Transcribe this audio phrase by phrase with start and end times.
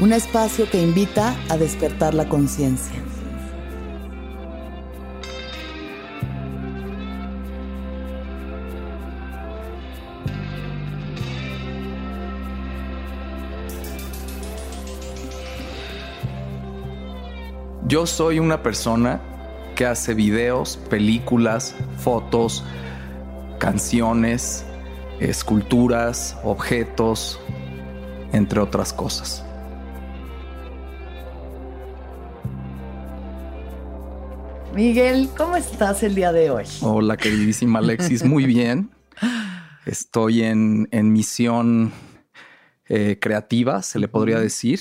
[0.00, 3.00] un espacio que invita a despertar la conciencia.
[17.86, 19.20] Yo soy una persona
[19.76, 22.64] que hace videos, películas, fotos,
[23.60, 24.64] canciones,
[25.20, 27.38] esculturas, objetos,
[28.32, 29.43] entre otras cosas.
[34.74, 36.64] Miguel, ¿cómo estás el día de hoy?
[36.80, 38.90] Hola, queridísima Alexis, muy bien.
[39.86, 41.92] Estoy en, misión
[42.88, 44.80] eh, creativa, se le podría decir,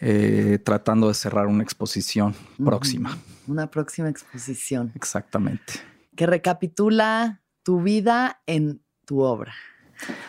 [0.00, 3.18] eh, tratando de cerrar una exposición próxima.
[3.48, 4.92] Una próxima exposición.
[4.94, 5.74] Exactamente.
[6.14, 9.52] Que recapitula tu vida en tu obra.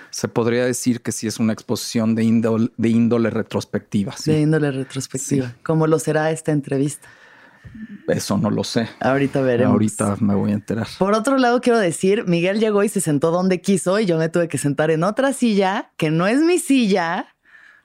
[0.10, 4.16] Se podría decir que sí es una exposición de índole, de índole retrospectiva.
[4.26, 5.54] De índole retrospectiva.
[5.62, 7.08] ¿Cómo lo será esta entrevista?
[8.08, 8.88] Eso no lo sé.
[9.00, 9.74] Ahorita veremos.
[9.74, 10.88] Ahorita me voy a enterar.
[10.98, 14.30] Por otro lado, quiero decir, Miguel llegó y se sentó donde quiso y yo me
[14.30, 17.36] tuve que sentar en otra silla que no es mi silla,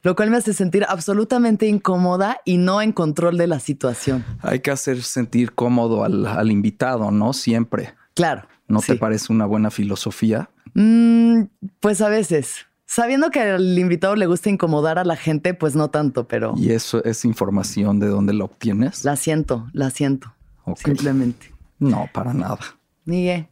[0.02, 4.24] lo cual me hace sentir absolutamente incómoda y no en control de la situación.
[4.42, 7.32] Hay que hacer sentir cómodo al, invitado, ¿no?
[7.32, 7.94] Siempre.
[8.14, 8.42] Claro.
[8.68, 10.48] ¿No te parece una buena filosofía?
[10.74, 11.42] Mm,
[11.80, 12.66] pues a veces.
[12.94, 16.52] Sabiendo que al invitado le gusta incomodar a la gente, pues no tanto, pero.
[16.58, 19.02] ¿Y eso es información de dónde la obtienes?
[19.02, 20.34] La siento, la siento.
[20.76, 21.54] Simplemente.
[21.78, 22.58] No, para nada.
[23.06, 23.48] Miguel,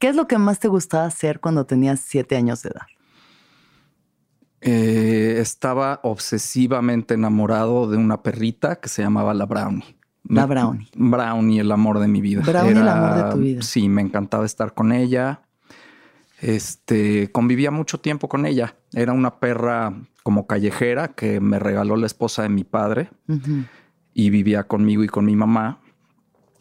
[0.00, 2.86] ¿qué es lo que más te gustaba hacer cuando tenías siete años de edad?
[4.60, 9.96] Eh, estaba obsesivamente enamorado de una perrita que se llamaba la Brownie.
[10.24, 10.88] La Brownie.
[10.96, 12.42] Brownie, el amor de mi vida.
[12.44, 13.62] Brownie, el amor de tu vida.
[13.62, 15.42] Sí, me encantaba estar con ella
[16.40, 18.76] este, convivía mucho tiempo con ella.
[18.92, 23.10] Era una perra como callejera que me regaló la esposa de mi padre
[24.14, 25.80] y vivía conmigo y con mi mamá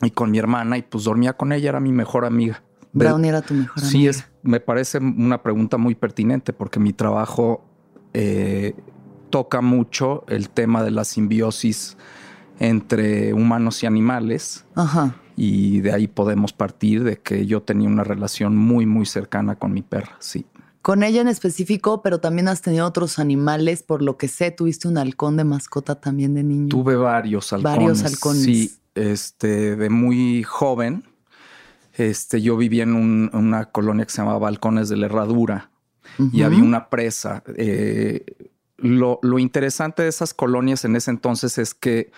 [0.01, 2.63] y con mi hermana y pues dormía con ella, era mi mejor amiga.
[2.93, 3.89] Brownie era tu mejor amiga.
[3.89, 7.65] Sí, es, me parece una pregunta muy pertinente porque mi trabajo
[8.13, 8.75] eh,
[9.29, 11.97] toca mucho el tema de la simbiosis
[12.59, 14.65] entre humanos y animales.
[14.75, 19.55] Ajá y de ahí podemos partir de que yo tenía una relación muy, muy cercana
[19.55, 20.45] con mi perra, sí.
[20.81, 24.89] Con ella en específico, pero también has tenido otros animales, por lo que sé, tuviste
[24.89, 26.67] un halcón de mascota también de niño.
[26.67, 27.77] Tuve varios halcones.
[27.77, 28.43] Varios halcones.
[28.43, 31.05] Sí, este, de muy joven,
[31.93, 32.93] este, yo vivía en
[33.33, 35.71] una colonia que se llamaba Balcones de la Herradura
[36.33, 37.43] y había una presa.
[37.55, 38.25] Eh,
[38.75, 42.11] lo, lo interesante de esas colonias en ese entonces es que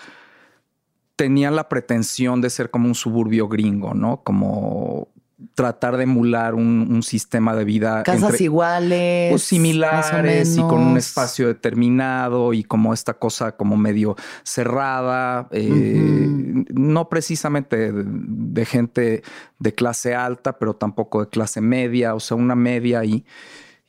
[1.21, 4.23] tenía la pretensión de ser como un suburbio gringo, ¿no?
[4.23, 5.09] Como
[5.53, 8.01] tratar de emular un, sistema de vida.
[8.01, 9.29] Casas iguales.
[9.29, 16.25] Pues, similares y con un espacio determinado y como esta cosa como medio cerrada, eh,
[16.73, 19.21] no precisamente de, gente
[19.59, 23.25] de clase alta, pero tampoco de clase media, o sea, una media ahí.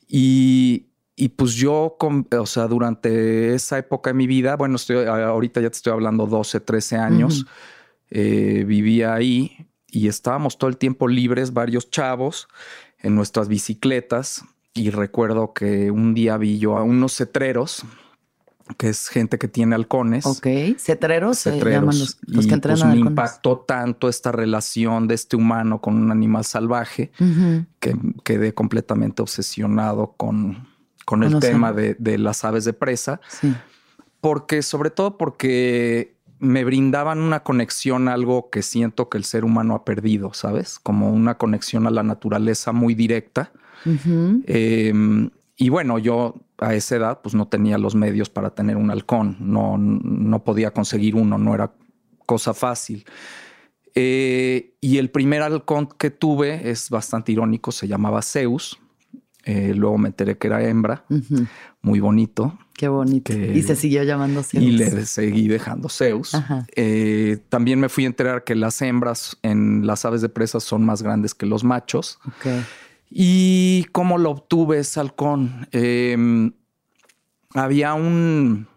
[0.07, 5.61] Y, y pues yo, o sea, durante esa época de mi vida, bueno, estoy, ahorita
[5.61, 7.45] ya te estoy hablando 12, 13 años,
[8.09, 12.47] eh, vivía ahí y estábamos todo el tiempo libres, varios chavos,
[12.99, 14.43] en nuestras bicicletas.
[14.73, 17.85] Y recuerdo que un día vi yo a unos cetreros
[18.77, 20.25] que es gente que tiene halcones.
[20.25, 20.47] Ok,
[20.79, 25.35] cetreros, se llaman los, los que entrenan pues, me impactó tanto esta relación de este
[25.35, 27.11] humano con un animal salvaje
[27.79, 30.72] que quedé completamente obsesionado con,
[31.05, 33.21] con el tema de, de, las aves de presa.
[33.27, 33.53] Sí.
[34.21, 36.13] Porque, sobre todo porque
[36.43, 40.77] me brindaban una conexión algo que siento que el ser humano ha perdido, ¿sabes?
[40.77, 43.51] Como una conexión a la naturaleza muy directa.
[43.85, 48.91] Em, y bueno, yo a esa edad pues no tenía los medios para tener un
[48.91, 51.71] halcón, no, no podía conseguir uno, no era
[52.25, 53.05] cosa fácil.
[53.95, 58.79] Eh, y el primer halcón que tuve es bastante irónico, se llamaba Zeus.
[59.45, 61.03] Eh, luego me enteré que era hembra,
[61.81, 62.57] muy bonito.
[62.73, 63.33] Qué bonito.
[63.33, 64.63] y se siguió llamando Zeus.
[64.63, 66.31] Y le seguí dejando Zeus.
[66.75, 70.85] Eh, también me fui a enterar que las hembras en las aves de presa son
[70.85, 72.19] más grandes que los machos.
[73.09, 75.67] ¿Y cómo lo obtuve ese halcón?
[75.71, 76.51] Em,
[77.53, 78.67] había un,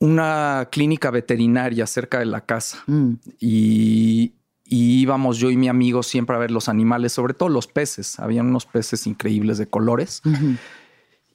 [0.00, 3.12] una clínica veterinaria cerca de la casa mm.
[3.38, 4.34] y,
[4.66, 8.18] íbamos yo y mi amigo siempre a ver los animales, sobre todo los peces.
[8.18, 10.22] Habían unos peces increíbles de colores.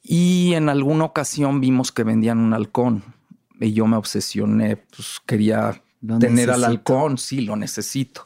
[0.02, 3.04] Y en alguna ocasión vimos que vendían un halcón
[3.60, 5.82] y yo me obsesioné, pues quería
[6.20, 8.26] tener al halcón, sí, lo necesito.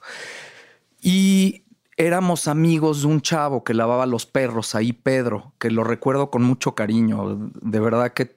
[1.02, 1.64] Y
[1.98, 6.44] éramos amigos de un chavo que lavaba los perros ahí, Pedro, que lo recuerdo con
[6.44, 7.52] mucho cariño.
[7.62, 8.36] De verdad que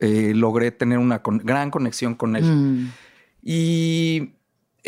[0.00, 2.44] eh, logré tener una gran conexión con él.
[2.44, 2.92] Mm.
[3.42, 4.35] Y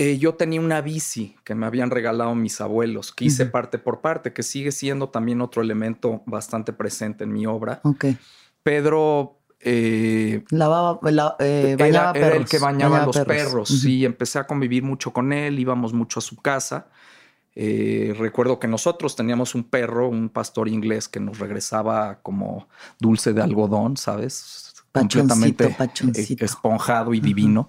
[0.01, 4.01] eh, yo tenía una bici que me habían regalado mis abuelos, que hice parte por
[4.01, 7.81] parte, que sigue siendo también otro elemento bastante presente en mi obra.
[7.83, 8.05] Ok.
[8.63, 13.69] Pedro eh, Lavaba, bañaba era, el que bañaba, los perros.
[13.69, 16.87] Sí, empecé a convivir mucho con él, íbamos mucho a su casa.
[17.57, 22.69] Eh, recuerdo que nosotros teníamos un perro, un pastor inglés que nos regresaba como
[23.01, 24.75] dulce de algodón, ¿sabes?
[24.93, 25.77] Completamente
[26.39, 27.69] esponjado y divino.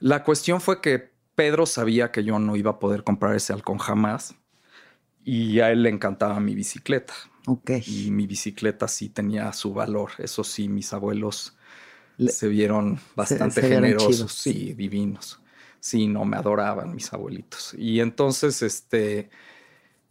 [0.00, 1.11] La cuestión fue que
[1.42, 4.36] Pedro sabía que yo no iba a poder comprar ese halcón jamás
[5.24, 7.14] y a él le encantaba mi bicicleta.
[7.46, 7.70] Ok.
[7.86, 10.12] Y mi bicicleta sí tenía su valor.
[10.18, 11.56] Eso sí, mis abuelos
[12.28, 15.42] se vieron bastante generosos, sí, divinos
[15.82, 17.74] sí, no me adoraban mis abuelitos.
[17.76, 19.30] Y entonces, este,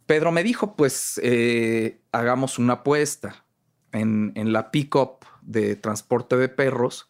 [0.04, 3.46] Pedro me dijo, pues eh, hagamos una apuesta
[3.90, 7.08] en, en la pick-up de transporte de perros.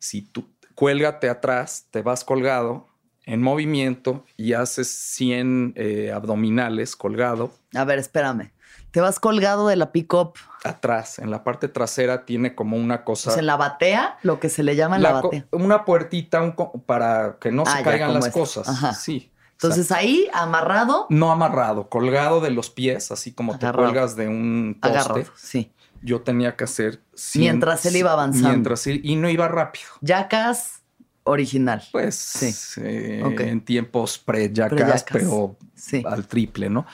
[0.00, 2.88] Si tú cuélgate atrás, te vas colgado
[3.26, 7.52] en movimiento y haces 100 eh, abdominales colgado.
[7.74, 8.52] A ver, espérame.
[8.90, 10.34] Te vas colgado de la pick-up.
[10.62, 13.30] Atrás, en la parte trasera tiene como una cosa.
[13.30, 15.46] Pues en la batea, lo que se le llama la, batea.
[15.50, 16.54] Una puertita
[16.86, 18.68] para que no se ah, caigan las cosas.
[18.68, 18.94] Ajá.
[18.94, 19.32] Sí.
[19.52, 21.06] Entonces ahí amarrado.
[21.10, 24.98] No amarrado, colgado de los pies, así como te cuelgas de un poste.
[24.98, 25.72] Agarrado, sí.
[26.02, 27.02] Yo tenía que hacer.
[27.34, 28.50] mientras él iba avanzando.
[28.50, 29.86] Mientras él, y no iba rápido.
[30.02, 30.83] Jackass
[31.24, 31.82] original.
[31.90, 32.80] Pues sí.
[32.82, 35.56] Eh, en tiempos pre-Jackass, pero
[36.04, 36.86] al triple, ¿no?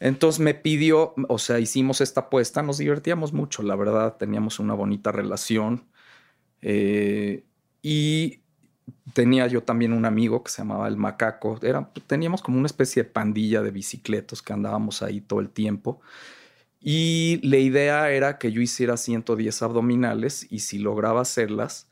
[0.00, 4.74] Entonces me pidió, o sea, hicimos esta apuesta, nos divertíamos mucho, la verdad, teníamos una
[4.74, 5.86] bonita relación.
[6.62, 7.44] Eh,
[7.82, 8.40] y
[9.12, 11.58] tenía yo también un amigo que se llamaba el Macaco.
[11.62, 16.00] Era, teníamos como una especie de pandilla de bicicletos que andábamos ahí todo el tiempo.
[16.80, 21.87] Y la idea era que yo hiciera 110 abdominales y si lograba hacerlas,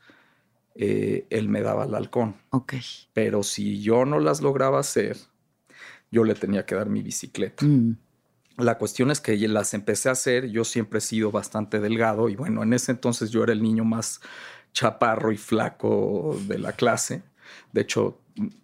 [0.77, 2.35] eh, él me daba el halcón.
[2.51, 2.75] Ok.
[3.13, 5.17] Pero si yo no las lograba hacer,
[6.11, 7.65] yo le tenía que dar mi bicicleta.
[7.65, 7.97] Mm.
[8.57, 12.35] La cuestión es que las empecé a hacer, yo siempre he sido bastante delgado y
[12.35, 14.19] bueno, en ese entonces yo era el niño más
[14.73, 17.21] chaparro y flaco de la clase.
[17.71, 18.19] De hecho,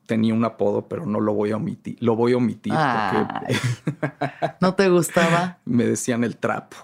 [0.07, 1.97] tenía un apodo, pero no lo voy a omitir.
[1.99, 3.55] Lo voy a omitir porque...
[4.61, 5.59] ¿No te gustaba?
[5.65, 6.77] Me decían el trapo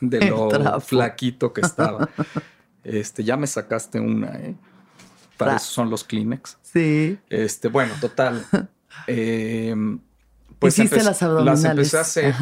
[0.00, 2.08] de lo flaquito que estaba.
[2.84, 4.56] Este, ya me sacaste una, ¿eh?
[5.36, 6.58] Para eso son los Kleenex.
[6.62, 7.18] Sí.
[7.28, 8.44] Este, bueno, total.
[9.06, 9.72] Eh,
[10.58, 11.62] pues Hiciste las abdominales.
[11.62, 12.34] Las empecé a hacer.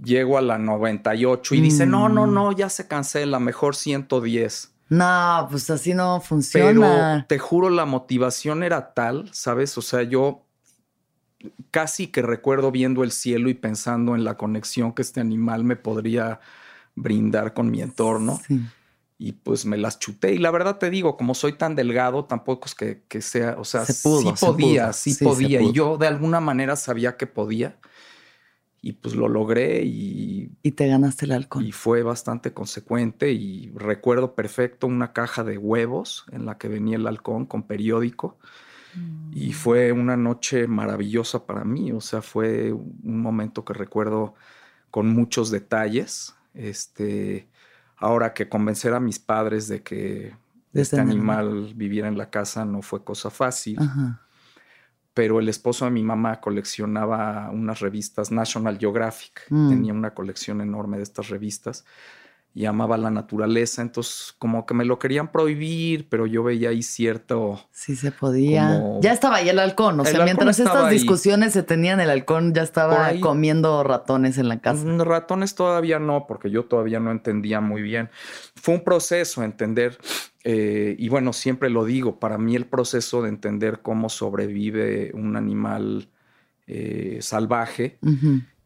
[0.00, 2.34] Llego a la 98 y dice, no, no, mm.
[2.34, 4.72] no, ya se cancela, mejor 110.
[4.90, 7.14] No, pues así no funciona.
[7.16, 9.76] Pero te juro, la motivación era tal, ¿sabes?
[9.78, 10.44] O sea, yo
[11.70, 15.76] casi que recuerdo viendo el cielo y pensando en la conexión que este animal me
[15.76, 16.40] podría
[16.94, 18.38] brindar con mi entorno.
[18.46, 18.60] Sí
[19.18, 20.32] y pues me las chuté.
[20.32, 23.64] Y la verdad te digo, como soy tan delgado, tampoco es que, que sea, o
[23.64, 25.60] sea, sí podía, sí, podía.
[25.60, 27.78] Y yo de alguna manera sabía que podía.
[28.80, 30.52] Y pues lo logré y...
[30.62, 31.66] Y te ganaste el halcón.
[31.66, 36.96] Y fue bastante consecuente y recuerdo perfecto una caja de huevos en la que venía
[36.96, 38.38] el halcón con periódico.
[39.32, 39.52] Y mm.
[39.52, 44.34] fue una noche maravillosa para mí, o sea, fue un momento que recuerdo
[44.92, 46.36] con muchos detalles.
[46.54, 47.48] Este,
[47.98, 50.34] Ahora que convencer a mis padres de que
[50.72, 53.78] este animal viviera en la casa no fue cosa fácil.
[55.14, 59.46] Pero el esposo de mi mamá coleccionaba unas revistas National Geographic.
[59.50, 59.68] Mm.
[59.68, 61.84] Tenía una colección enorme de estas revistas
[62.58, 66.82] y amaba la naturaleza, entonces como que me lo querían prohibir, pero yo veía ahí
[66.82, 67.60] cierto...
[67.70, 68.82] Sí se podía.
[69.00, 72.62] Ya estaba ahí el halcón, o sea, mientras estas discusiones se tenían, el halcón ya
[72.62, 74.84] estaba comiendo ratones en la casa.
[74.84, 78.10] Mm, ratones todavía no, porque yo todavía no entendía muy bien.
[78.56, 79.96] Fue un proceso entender,
[80.42, 85.36] eh, y bueno, siempre lo digo, para mí el proceso de entender cómo sobrevive un
[85.36, 86.08] animal
[86.66, 88.00] eh, salvaje.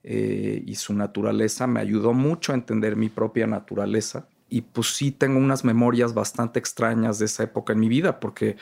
[0.04, 4.26] Eh, y su naturaleza me ayudó mucho a entender mi propia naturaleza.
[4.48, 8.56] Y pues sí tengo unas memorias bastante extrañas de esa época en mi vida, porque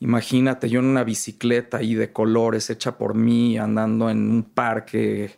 [0.00, 5.36] imagínate yo en una bicicleta ahí de colores hecha por mí, andando en un parque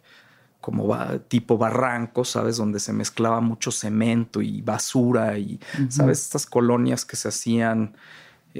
[0.60, 0.96] como
[1.28, 2.56] tipo barranco, ¿sabes?
[2.56, 6.22] Donde se mezclaba mucho cemento y basura y, ¿sabes?
[6.22, 7.94] Estas colonias que se hacían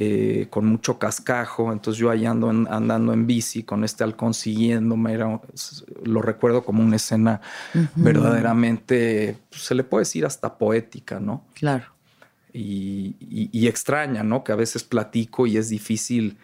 [0.00, 1.73] eh, con mucho cascajo.
[1.73, 5.12] Entonces yo ahí ando andando en bici con este halcón siguiéndome.
[5.12, 5.40] Era,
[6.05, 7.40] lo recuerdo como una escena
[7.97, 11.45] verdaderamente, pues, se le puede decir hasta poética, ¿no?
[11.55, 11.87] Claro.
[12.52, 14.45] Y, extraña, ¿no?
[14.45, 16.38] Que a veces platico y es difícil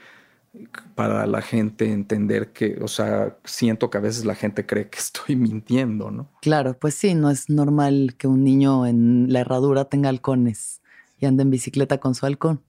[0.97, 4.99] para la gente entender que, o sea, siento que a veces la gente cree que
[4.99, 6.29] estoy mintiendo, ¿no?
[6.43, 10.81] Claro, pues sí, no es normal que un niño en la herradura tenga halcones
[11.21, 12.61] y ande en bicicleta con su halcón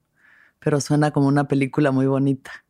[0.66, 2.66] pero suena como una película muy bonita.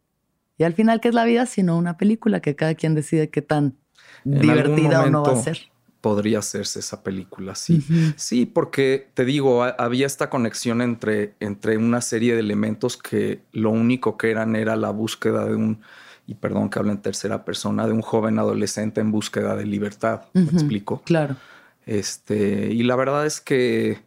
[0.58, 1.46] Y al final, ¿qué es la vida?
[1.46, 3.78] Sino una película que cada quien decide qué tan
[4.26, 5.60] divertida o no va a ser.
[6.02, 7.82] Podría hacerse esa película, sí.
[8.18, 13.72] Sí, porque te digo, había esta conexión entre, entre una serie de elementos que lo
[13.72, 15.82] único que eran era la búsqueda de un,
[16.28, 20.24] y perdón que hable en tercera persona, de un joven adolescente en búsqueda de libertad.
[20.34, 21.02] ¿Me explico?
[21.06, 21.38] Claro.
[21.86, 24.04] Este, y la verdad es que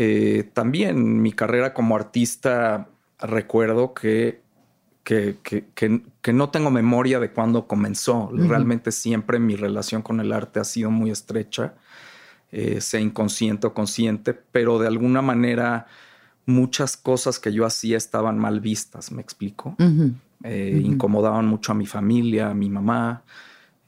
[0.00, 2.88] eh, también mi carrera como artista,
[3.18, 4.42] recuerdo que,
[5.02, 8.30] que, que, no tengo memoria de cuándo comenzó.
[8.32, 11.74] Realmente siempre mi relación con el arte ha sido muy estrecha,
[12.52, 15.88] eh, sea inconsciente o consciente, pero de alguna manera
[16.46, 19.74] muchas cosas que yo hacía estaban mal vistas, me explico.
[20.44, 23.24] Eh, incomodaban mucho a mi familia, a mi mamá,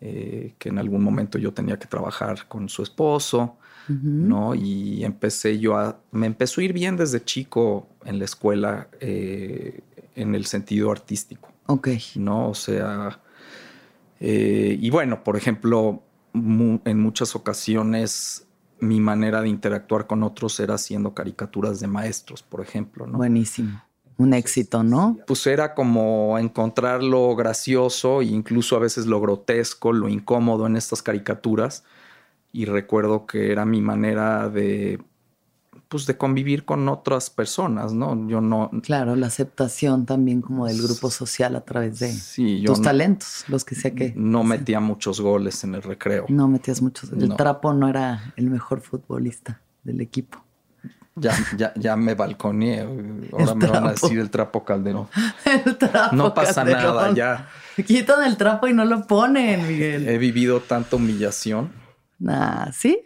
[0.01, 3.59] que en algún momento yo tenía que trabajar con su esposo.
[3.91, 4.55] ¿No?
[4.55, 9.81] Y empecé yo a, me empezó a ir bien desde chico en la escuela eh,
[10.15, 11.51] en el sentido artístico.
[11.67, 11.89] Ok.
[12.17, 12.51] ¿No?
[12.51, 13.21] O sea,
[14.21, 18.47] eh, y bueno, por ejemplo, en muchas ocasiones
[18.81, 23.19] mi manera de interactuar con otros era haciendo caricaturas de maestros, por ejemplo, ¿no?
[23.19, 23.83] Buenísimo.
[24.17, 25.19] Un éxito, ¿no?
[25.27, 30.77] Pues era como encontrar lo gracioso e incluso a veces lo grotesco, lo incómodo en
[30.77, 31.85] estas caricaturas
[32.53, 35.01] y recuerdo que era mi manera de
[35.91, 38.29] pues de convivir con otras personas, ¿no?
[38.29, 38.71] Yo no...
[38.85, 42.15] Claro, la aceptación también como del grupo social a través de
[42.65, 44.13] tus talentos, los que sea que...
[44.15, 46.27] No metía muchos goles en el recreo.
[46.29, 47.11] No metías muchos.
[47.11, 50.45] El trapo no era el mejor futbolista del equipo.
[51.17, 52.83] Ya, ya, ya me balconeé.
[53.33, 55.09] Ahora me van a decir el trapo Calderón.
[55.67, 57.49] El trapo No pasa nada, ya.
[57.85, 60.09] Quitan el trapo y no lo ponen, Miguel.
[60.09, 61.80] He vivido tanta humillación
[62.27, 63.03] Ah, ¿Sí?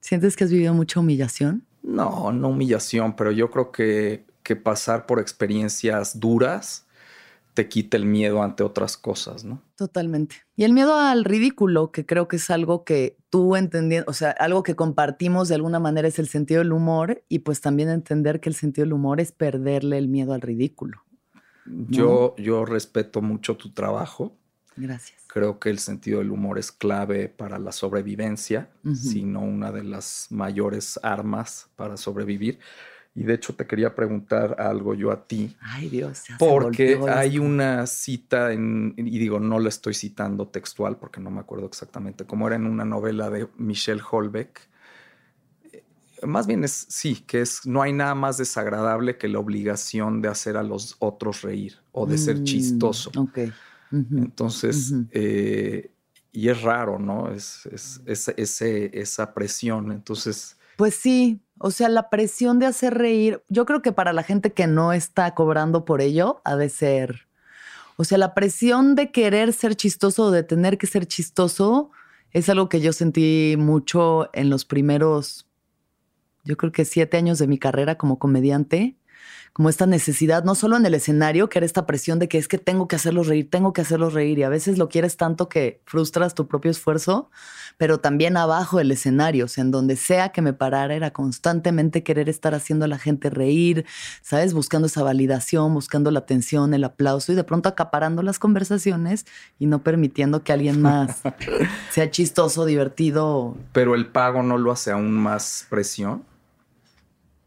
[0.00, 1.64] ¿Sientes que has vivido mucha humillación?
[1.82, 6.86] No, no humillación, pero yo creo que, que pasar por experiencias duras
[7.56, 9.62] te quita el miedo ante otras cosas, ¿no?
[9.76, 10.36] Totalmente.
[10.56, 14.30] Y el miedo al ridículo, que creo que es algo que tú entendiendo, o sea,
[14.32, 18.40] algo que compartimos de alguna manera es el sentido del humor y pues también entender
[18.40, 21.02] que el sentido del humor es perderle el miedo al ridículo.
[21.64, 24.36] Yo, yo respeto mucho tu trabajo.
[24.76, 25.22] Gracias.
[25.26, 30.28] Creo que el sentido del humor es clave para la sobrevivencia, sino una de las
[30.30, 32.58] mayores armas para sobrevivir.
[33.14, 35.56] Y de hecho te quería preguntar algo yo a ti.
[35.60, 36.24] Ay Dios.
[36.38, 41.40] porque hay una cita en, y digo, no la estoy citando textual porque no me
[41.40, 44.68] acuerdo exactamente cómo era en una novela de Michelle Holbeck.
[45.72, 45.82] Eh,
[46.26, 50.28] más bien es, sí, que es, no hay nada más desagradable que la obligación de
[50.28, 52.44] hacer a los otros reír o de ser mm,
[53.92, 55.90] Entonces, eh,
[56.32, 57.30] y es raro, ¿no?
[57.30, 57.66] Es,
[58.06, 59.92] es, esa presión.
[59.92, 60.56] Entonces.
[60.76, 64.52] Pues sí, o sea, la presión de hacer reír, yo creo que para la gente
[64.52, 67.28] que no está cobrando por ello, ha de ser.
[67.96, 71.90] O sea, la presión de querer ser chistoso o de tener que ser chistoso
[72.32, 75.46] es algo que yo sentí mucho en los primeros,
[76.44, 78.96] yo creo que siete años de mi carrera como comediante
[79.52, 82.48] como esta necesidad, no solo en el escenario, que era esta presión de que es
[82.48, 85.48] que tengo que hacerlos reír, tengo que hacerlos reír, y a veces lo quieres tanto
[85.48, 87.30] que frustras tu propio esfuerzo,
[87.78, 92.02] pero también abajo del escenario, o sea, en donde sea que me parara, era constantemente
[92.02, 93.86] querer estar haciendo a la gente reír,
[94.22, 94.54] ¿sabes?
[94.54, 99.26] Buscando esa validación, buscando la atención, el aplauso, y de pronto acaparando las conversaciones
[99.58, 101.20] y no permitiendo que alguien más
[101.90, 103.56] sea chistoso, divertido.
[103.72, 106.24] Pero el pago no lo hace aún más presión.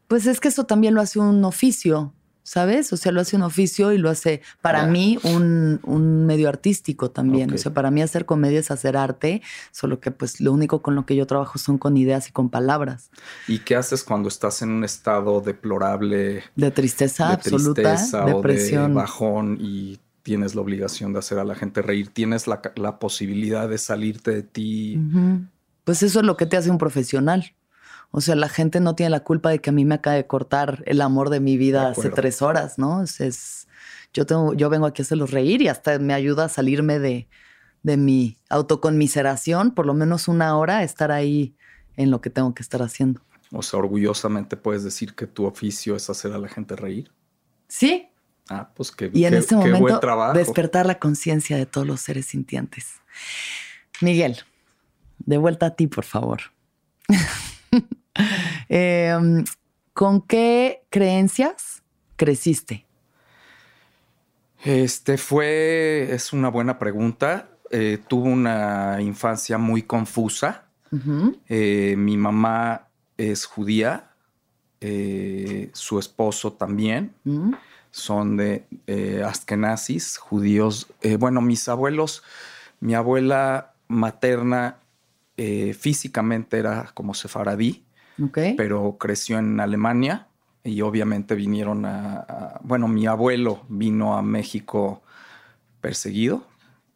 [0.09, 2.91] Pues es que eso también lo hace un oficio, ¿sabes?
[2.93, 7.53] O sea, lo hace un oficio y lo hace para mí un, medio artístico también.
[7.53, 10.95] O sea, para mí hacer comedia es hacer arte, solo que pues lo único con
[10.95, 13.11] lo que yo trabajo son con ideas y con palabras.
[13.47, 16.41] ¿Y qué haces cuando estás en un estado deplorable?
[16.55, 18.87] De tristeza absoluta, depresión.
[18.87, 23.69] de bajón y tienes la obligación de hacer a la gente reír, tienes la, posibilidad
[23.69, 24.99] de salirte de ti.
[25.83, 27.53] Pues eso es lo que te hace un profesional.
[28.11, 30.27] O sea, la gente no tiene la culpa de que a mí me acabe de
[30.27, 33.03] cortar el amor de mi vida hace tres horas, ¿no?
[33.03, 33.67] Es,
[34.13, 37.27] yo, tengo, yo vengo aquí a hacerlos reír y hasta me ayuda a salirme de,
[37.83, 41.55] de mi autoconmiseración, por lo menos una hora, estar ahí
[41.97, 43.21] en lo que tengo que estar haciendo.
[43.51, 47.11] O sea, orgullosamente puedes decir que tu oficio es hacer a la gente reír.
[47.67, 48.09] Sí.
[48.49, 50.33] Ah, pues qué, y en este momento, buen trabajo.
[50.35, 52.95] despertar la conciencia de todos los seres sintientes.
[54.01, 54.39] Miguel,
[55.19, 56.39] de vuelta a ti, por favor.
[58.69, 59.43] Em,
[59.99, 61.83] ¿Con qué creencias
[62.15, 62.85] creciste?
[64.63, 67.49] Este fue, es una buena pregunta.
[67.69, 70.65] Eh, tuve una infancia muy confusa.
[71.49, 74.11] Eh, mi mamá es judía,
[74.79, 77.13] eh, su esposo también.
[77.25, 77.53] Mm.
[77.91, 78.65] Son de
[79.25, 80.88] Askenazis, judíos.
[81.19, 82.23] bueno, mis abuelos,
[82.79, 84.77] mi abuela materna
[85.35, 87.83] físicamente era como sefaradí
[88.57, 90.27] pero creció en Alemania
[90.63, 95.01] y obviamente vinieron a, bueno, mi abuelo vino a México
[95.81, 96.43] perseguido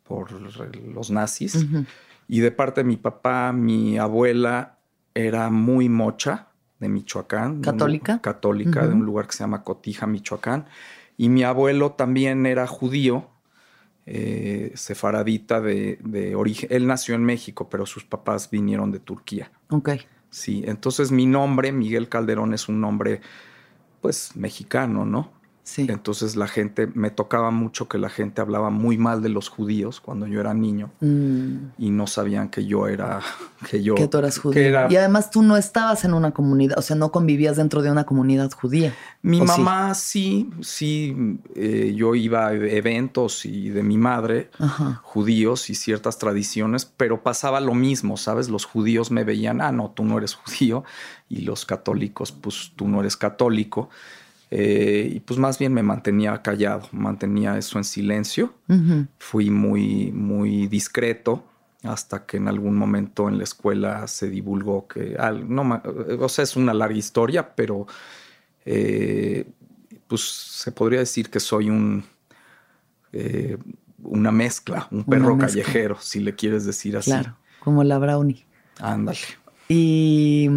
[0.03, 1.65] por los nazis
[2.27, 4.79] y de parte de mi papá, mi abuela
[5.13, 6.47] era muy mocha
[6.79, 7.61] de Michoacán.
[7.61, 8.19] ¿Católica?
[8.21, 10.65] católica, de un lugar que se llama Cotija, Michoacán.
[11.17, 13.29] Y mi abuelo también era judío,
[14.05, 16.69] eh, sefaradita de, de, origen.
[16.71, 19.51] Él nació en México, pero sus papás vinieron de Turquía.
[19.69, 19.89] Ok.
[20.33, 23.21] Sí, entonces mi nombre, Miguel Calderón, es un nombre,
[24.01, 25.31] pues, mexicano, ¿no?
[25.63, 25.87] Sí.
[25.89, 30.01] Entonces la gente, me tocaba mucho que la gente hablaba muy mal de los judíos
[30.01, 31.55] cuando yo era niño mm.
[31.77, 33.21] y no sabían que yo era,
[33.69, 33.95] que yo...
[33.95, 34.89] Que tú eras judío.
[34.89, 38.03] Y además tú no estabas en una comunidad, o sea, no convivías dentro de una
[38.03, 38.93] comunidad judía.
[39.21, 44.49] Mi mamá sí, sí, eh, yo iba a eventos y de mi madre,
[45.01, 48.49] judíos y ciertas tradiciones, pero pasaba lo mismo, ¿sabes?
[48.49, 50.83] Los judíos me veían, ah, no, tú no eres judío
[51.29, 53.89] y los católicos, pues tú no eres católico.
[54.55, 58.53] Eh, y pues más bien me mantenía callado, mantenía eso en silencio.
[59.17, 61.43] Fui muy, muy discreto
[61.81, 65.81] hasta que en algún momento en la escuela se divulgó que, no,
[66.19, 67.87] o sea, es una larga historia, pero
[68.63, 69.47] eh,
[70.07, 72.03] pues se podría decir que soy un,
[73.11, 73.57] eh,
[74.03, 77.09] una mezcla, un perro callejero, si le quieres decir así.
[77.09, 78.45] Claro, como la brownie.
[78.79, 79.17] Ándale.
[79.67, 80.47] Y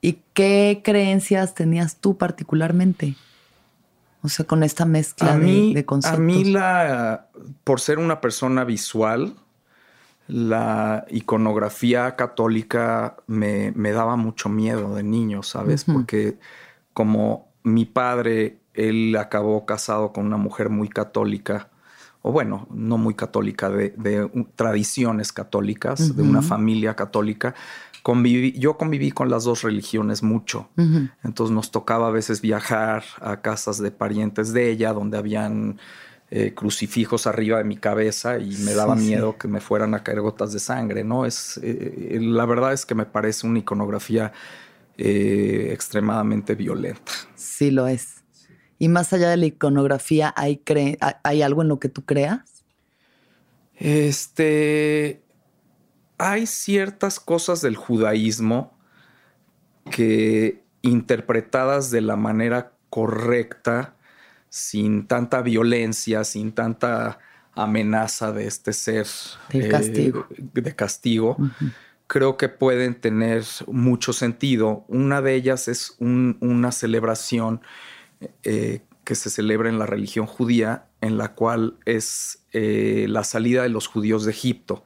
[0.00, 3.16] ¿Y qué creencias tenías tú particularmente?
[4.22, 6.18] O sea, con esta mezcla de, conceptos.
[6.18, 7.28] A mí, la,
[7.64, 9.34] por ser una persona visual,
[10.26, 15.84] la iconografía católica me, daba mucho miedo de niño, ¿sabes?
[15.84, 16.38] Porque
[16.92, 21.70] como mi padre, él acabó casado con una mujer muy católica,
[22.22, 27.54] o bueno, no muy católica, de, tradiciones católicas, de una familia católica
[28.14, 30.68] yo conviví con las dos religiones mucho.
[31.22, 35.78] Entonces nos tocaba a veces viajar a casas de parientes de ella donde habían
[36.30, 40.20] eh, crucifijos arriba de mi cabeza y me daba miedo que me fueran a caer
[40.20, 41.24] gotas de sangre, ¿no?
[41.24, 44.32] Es, eh, eh, la verdad es que me parece una iconografía
[44.96, 47.12] extremadamente violenta.
[47.36, 48.24] Sí, lo es.
[48.80, 50.60] Y más allá de la iconografía, ¿hay,
[51.22, 52.64] ¿hay algo en lo que tú creas?
[53.76, 55.22] Este
[56.18, 58.76] hay ciertas cosas del judaísmo
[59.90, 63.94] que interpretadas de la manera correcta,
[64.48, 67.18] sin tanta violencia, sin tanta
[67.54, 69.06] amenaza de este ser
[69.52, 71.36] de castigo, de castigo
[72.08, 74.84] creo que pueden tener mucho sentido.
[74.88, 77.60] Una de ellas es una celebración
[78.42, 83.62] eh, que se celebra en la religión judía, en la cual es eh, la salida
[83.62, 84.84] de los judíos de Egipto,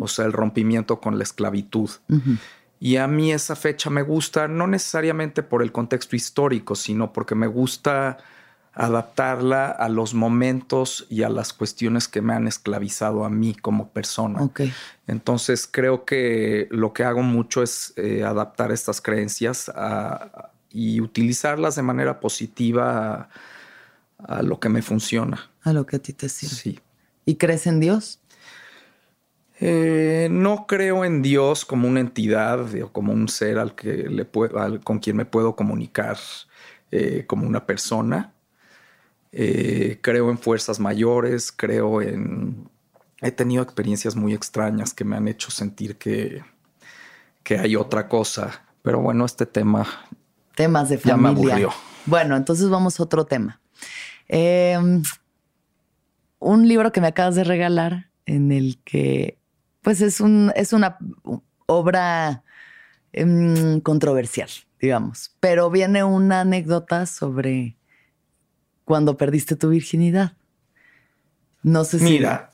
[0.00, 1.90] o sea, el rompimiento con la esclavitud.
[2.80, 7.34] Y a mí esa fecha me gusta, no necesariamente por el contexto histórico, sino porque
[7.34, 8.18] me gusta
[8.74, 13.90] adaptarla a los momentos y a las cuestiones que me han esclavizado a mí como
[13.90, 14.48] persona.
[15.06, 19.70] Entonces creo que lo que hago mucho es eh, adaptar estas creencias
[20.70, 23.28] y utilizarlas de manera positiva
[24.18, 25.50] a, lo que me funciona.
[25.62, 26.54] A lo que a ti te sirve.
[26.54, 26.80] Sí.
[27.24, 28.20] ¿Y crees en Dios?
[29.60, 34.26] Eh, no creo en Dios como una entidad o como un ser al que le
[34.80, 36.18] con quien me puedo comunicar
[36.90, 38.32] eh, como una persona.
[39.30, 42.68] Eh, creo en fuerzas mayores, creo en...
[43.20, 46.42] He tenido experiencias muy extrañas que me han hecho sentir que,
[47.44, 48.64] que hay otra cosa.
[48.82, 49.86] Pero bueno, este tema...
[50.56, 51.16] Temas de familia.
[51.16, 51.70] Ya me aburrió.
[52.04, 53.60] Bueno, entonces vamos a otro tema.
[56.42, 59.38] Un libro que me acabas de regalar en el que
[59.80, 60.98] pues es, un, es una
[61.66, 62.42] obra
[63.12, 64.48] em, controversial,
[64.80, 65.34] digamos.
[65.40, 67.76] Pero viene una anécdota sobre
[68.84, 70.32] cuando perdiste tu virginidad.
[71.62, 72.04] No sé si.
[72.04, 72.50] Mira,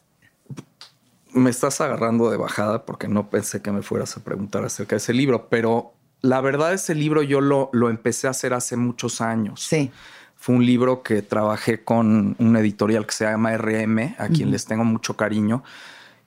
[1.33, 4.99] me estás agarrando de bajada porque no pensé que me fueras a preguntar acerca de
[4.99, 9.21] ese libro, pero la verdad, ese libro yo lo, lo empecé a hacer hace muchos
[9.21, 9.63] años.
[9.63, 9.91] Sí.
[10.39, 14.65] Fue un libro que trabajé con un editorial que se llama RM, a quien les
[14.67, 15.65] tengo mucho cariño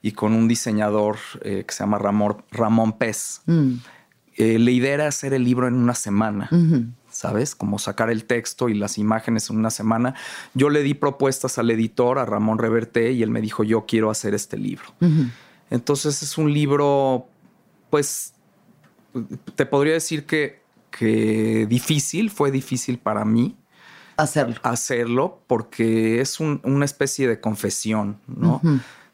[0.02, 3.40] y con un diseñador eh, que se llama Ramón, Ramón Pez.
[4.36, 6.50] Eh, la idea era hacer el libro en una semana,
[7.10, 7.54] ¿sabes?
[7.54, 10.14] Como sacar el texto y las imágenes en una semana.
[10.54, 14.10] Yo le di propuestas al editor, a Ramón Reverté, y él me dijo, yo quiero
[14.10, 14.86] hacer este libro.
[15.70, 17.28] Entonces es un libro,
[17.88, 18.34] pues,
[19.54, 23.56] te podría decir que, que difícil, fue difícil para mí.
[24.22, 24.56] Hacerlo.
[24.62, 28.60] Hacerlo, porque es una especie de confesión, ¿no?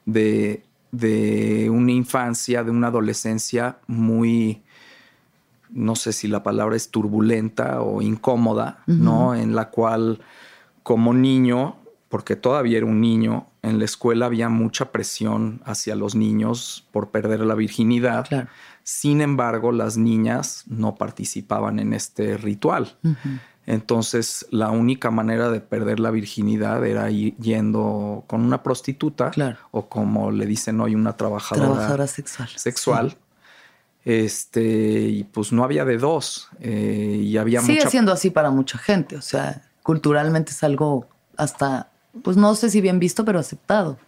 [0.05, 4.63] de, de una infancia, de una adolescencia muy,
[5.71, 9.35] no sé si la palabra es turbulenta o incómoda, ¿no?
[9.35, 10.21] En la cual
[10.83, 11.77] como niño,
[12.09, 17.11] porque todavía era un niño, en la escuela había mucha presión hacia los niños por
[17.11, 18.49] perder la virginidad.
[18.83, 22.97] Sin embargo, las niñas no participaban en este ritual.
[23.71, 29.31] Entonces, la única manera de perder la virginidad era ir yendo con una prostituta
[29.73, 32.49] o como le dicen hoy, una trabajadora, sexual.
[32.57, 33.17] Sexual.
[34.07, 36.49] Este, y pues no había de dos.
[36.61, 39.17] Eh, y había Sigue siendo así para mucha gente.
[39.17, 41.91] O sea, culturalmente es algo hasta,
[42.23, 43.99] pues no sé si bien visto, pero aceptado.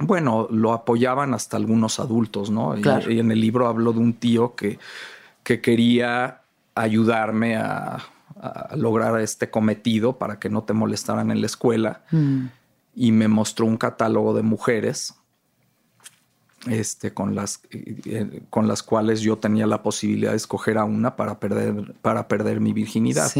[0.00, 2.76] Bueno, lo apoyaban hasta algunos adultos, ¿no?
[2.76, 4.78] Y, en el libro hablo de un tío que,
[5.42, 6.42] que quería
[6.74, 8.00] ayudarme a
[8.40, 12.02] a lograr este cometido para que no te molestaran en la escuela.
[12.10, 12.46] Mm.
[12.94, 15.14] Y me mostró un catálogo de mujeres
[16.66, 21.16] este, con, las, eh, con las cuales yo tenía la posibilidad de escoger a una
[21.16, 23.30] para perder, para perder mi virginidad.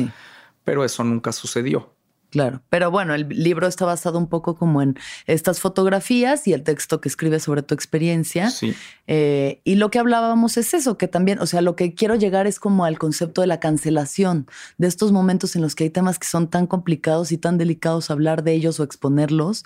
[0.64, 1.92] Pero eso nunca sucedió.
[2.30, 6.62] Claro, pero bueno, el libro está basado un poco como en estas fotografías y el
[6.62, 8.50] texto que escribe sobre tu experiencia.
[8.50, 8.74] Sí.
[9.06, 12.46] Eh, y lo que hablábamos es eso, que también, o sea, lo que quiero llegar
[12.46, 16.18] es como al concepto de la cancelación, de estos momentos en los que hay temas
[16.18, 19.64] que son tan complicados y tan delicados hablar de ellos o exponerlos,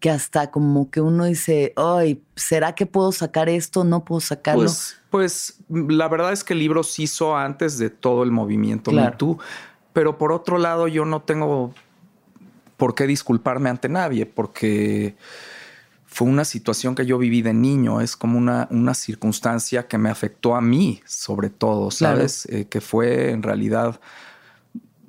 [0.00, 3.84] que hasta como que uno dice, ay, ¿será que puedo sacar esto?
[3.84, 4.62] ¿No puedo sacarlo?
[4.62, 8.90] Pues, pues la verdad es que el libro se hizo antes de todo el movimiento
[8.90, 9.38] claro.
[9.92, 11.74] pero por otro lado yo no tengo
[12.78, 15.16] por qué disculparme ante nadie, porque
[16.06, 20.08] fue una situación que yo viví de niño, es como una, una circunstancia que me
[20.08, 22.46] afectó a mí, sobre todo, ¿sabes?
[22.46, 24.00] Eh, que fue en realidad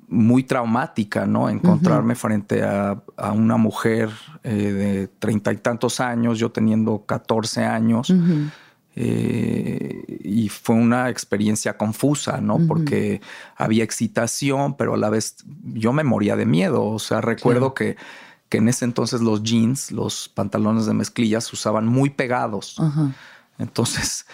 [0.08, 1.48] muy traumática, ¿no?
[1.48, 3.00] Encontrarme frente a,
[3.32, 4.10] una mujer
[4.42, 8.12] eh, de treinta y tantos años, yo teniendo 14 años.
[9.02, 12.58] Eh, y fue una experiencia confusa, ¿no?
[12.68, 13.22] Porque
[13.56, 15.36] había excitación, pero a la vez
[15.72, 16.84] yo me moría de miedo.
[16.84, 17.96] O sea, recuerdo que,
[18.50, 22.76] que, en ese entonces los jeans, los pantalones de mezclilla se usaban muy pegados.
[23.58, 24.26] Entonces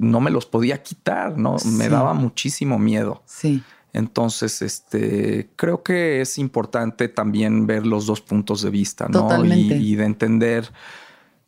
[0.00, 1.54] no me los podía quitar, ¿no?
[1.64, 3.22] Me daba muchísimo miedo.
[3.24, 3.62] Sí.
[3.92, 9.44] Entonces, este, creo que es importante también ver los dos puntos de vista, ¿no?
[9.44, 10.72] y de entender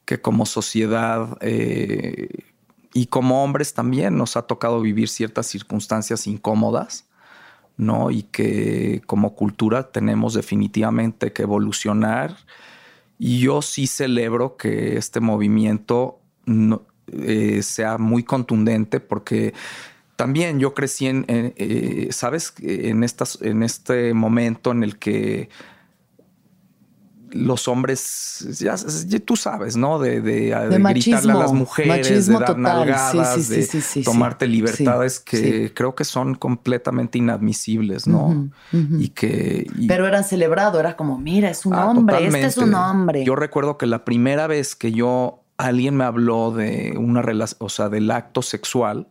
[0.05, 2.29] que como sociedad eh,
[2.95, 7.07] y como hombres también nos ha tocado vivir ciertas circunstancias incómodas,
[7.77, 8.11] ¿no?
[8.11, 12.37] Y que como cultura tenemos definitivamente que evolucionar.
[13.19, 16.19] Y yo sí celebro que este movimiento
[17.07, 19.55] eh, sea muy contundente porque
[20.17, 22.53] también yo crecí en, eh, ¿sabes?
[22.61, 25.49] En, estas, en este momento en el que
[27.33, 28.77] los hombres, ya,
[29.25, 29.99] tú sabes, ¿no?
[29.99, 30.51] De, de,
[30.90, 37.18] gritarle a las mujeres, de dar nalgadas, de tomarte libertades que creo que son completamente
[37.18, 38.51] inadmisibles, ¿no?
[38.73, 39.66] Y que...
[39.88, 43.25] Pero era celebrado, era como, mira, es un ah, hombre, este es un hombre.
[43.25, 47.68] Yo recuerdo que la primera vez que yo, alguien me habló de una relación, o
[47.68, 49.09] sea, del acto sexual,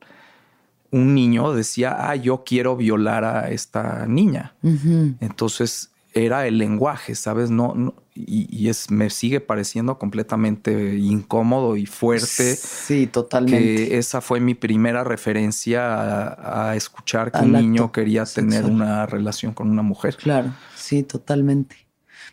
[0.92, 4.54] un niño decía, ah, yo quiero violar a esta niña.
[4.62, 7.50] Entonces era el lenguaje, ¿sabes?
[7.50, 12.56] No, y, es, me sigue pareciendo completamente incómodo y fuerte.
[12.56, 13.98] Sí, totalmente.
[13.98, 19.70] esa fue mi primera referencia a, escuchar que un niño quería tener una relación con
[19.70, 20.18] una mujer.
[20.18, 21.88] Claro, sí, totalmente.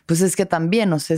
[0.05, 1.17] Pues es que también, o sea,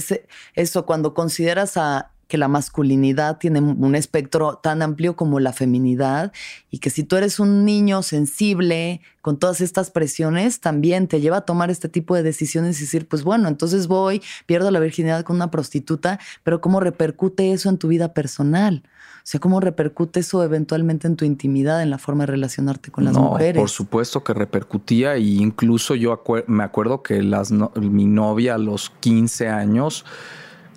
[0.54, 6.32] eso cuando consideras a que la masculinidad tiene un espectro tan amplio como la feminidad
[6.70, 11.38] y que si tú eres un niño sensible con todas estas presiones, también te lleva
[11.38, 15.26] a tomar este tipo de decisiones y decir, pues bueno, entonces voy, pierdo la virginidad
[15.26, 18.84] con una prostituta, pero ¿cómo repercute eso en tu vida personal?
[18.86, 23.04] O sea, ¿cómo repercute eso eventualmente en tu intimidad, en la forma de relacionarte con
[23.04, 23.60] las no, mujeres?
[23.60, 28.89] Por supuesto que repercutía y incluso yo me acuerdo que las mi novia a los
[29.02, 30.06] 15 años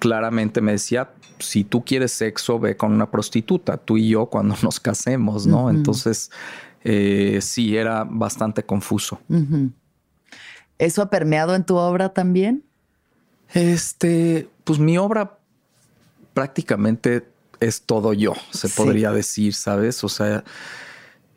[0.04, 4.54] claramente me decía, si tú quieres sexo, ve con una prostituta, tú y yo cuando
[4.62, 5.70] nos casemos, ¿no?
[5.70, 6.30] Entonces,
[6.82, 9.18] eh, sí, era bastante confuso.
[10.76, 12.64] ¿Eso ha permeado en tu obra también?
[13.54, 15.38] Este, pues mi obra
[16.34, 17.26] prácticamente
[17.60, 20.04] es todo yo, se podría decir, ¿sabes?
[20.04, 20.44] O sea,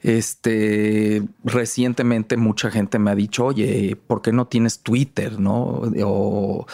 [0.03, 5.81] este, recientemente mucha gente me ha dicho, oye, ¿por qué no tienes Twitter, no?
[6.03, 6.65] O,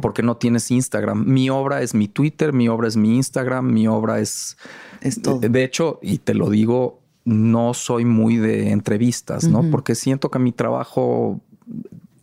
[0.00, 1.24] ¿por qué no tienes Instagram?
[1.26, 4.56] Mi obra es mi Twitter, mi obra es mi Instagram, mi obra es...
[5.00, 5.38] Esto.
[5.38, 9.70] De hecho, y te lo digo, no soy muy de entrevistas, ¿no?
[9.70, 11.40] Porque siento que mi trabajo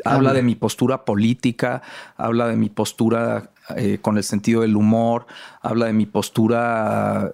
[0.04, 1.82] habla de mi postura política,
[2.18, 5.26] habla de mi postura eh, con el sentido del humor,
[5.62, 7.32] habla de mi postura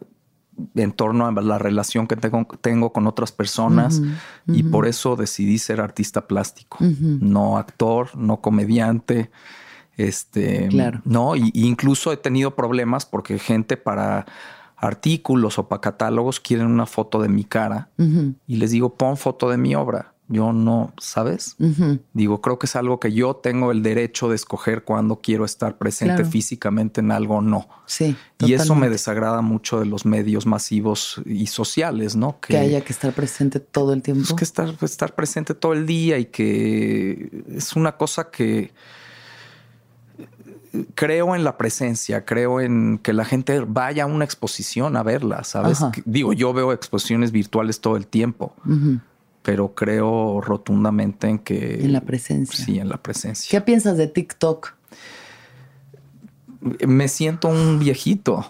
[0.76, 4.02] en torno a la relación que tengo, con otras personas
[4.48, 9.30] y por eso decidí ser artista plástico, no actor, no comediante.
[9.98, 11.02] Este, claro.
[11.06, 14.28] no, y, incluso he tenido problemas porque gente para
[14.76, 19.50] artículos o para catálogos quieren una foto de mi cara y les digo, pon foto
[19.50, 21.56] de mi obra yo no, ¿sabes?
[22.13, 25.78] Digo, creo que es algo que yo tengo el derecho de escoger cuando quiero estar
[25.78, 27.70] presente físicamente en algo o no.
[27.86, 28.16] Sí.
[28.40, 32.40] Y eso me desagrada mucho de los medios masivos y sociales, ¿no?
[32.42, 34.24] Que, haya que estar presente todo el tiempo.
[34.28, 38.74] Pues que estar, estar presente todo el día y que es una cosa que
[40.94, 45.46] creo en la presencia, creo en que la gente vaya a una exposición a verla,
[45.46, 45.80] ¿sabes?
[46.04, 48.54] Digo, yo veo exposiciones virtuales todo el tiempo
[49.48, 51.76] pero creo rotundamente en que...
[51.86, 52.66] En la presencia.
[52.66, 53.50] Sí, en la presencia.
[53.50, 54.76] ¿Qué piensas de TikTok?
[56.86, 58.46] me siento un viejito.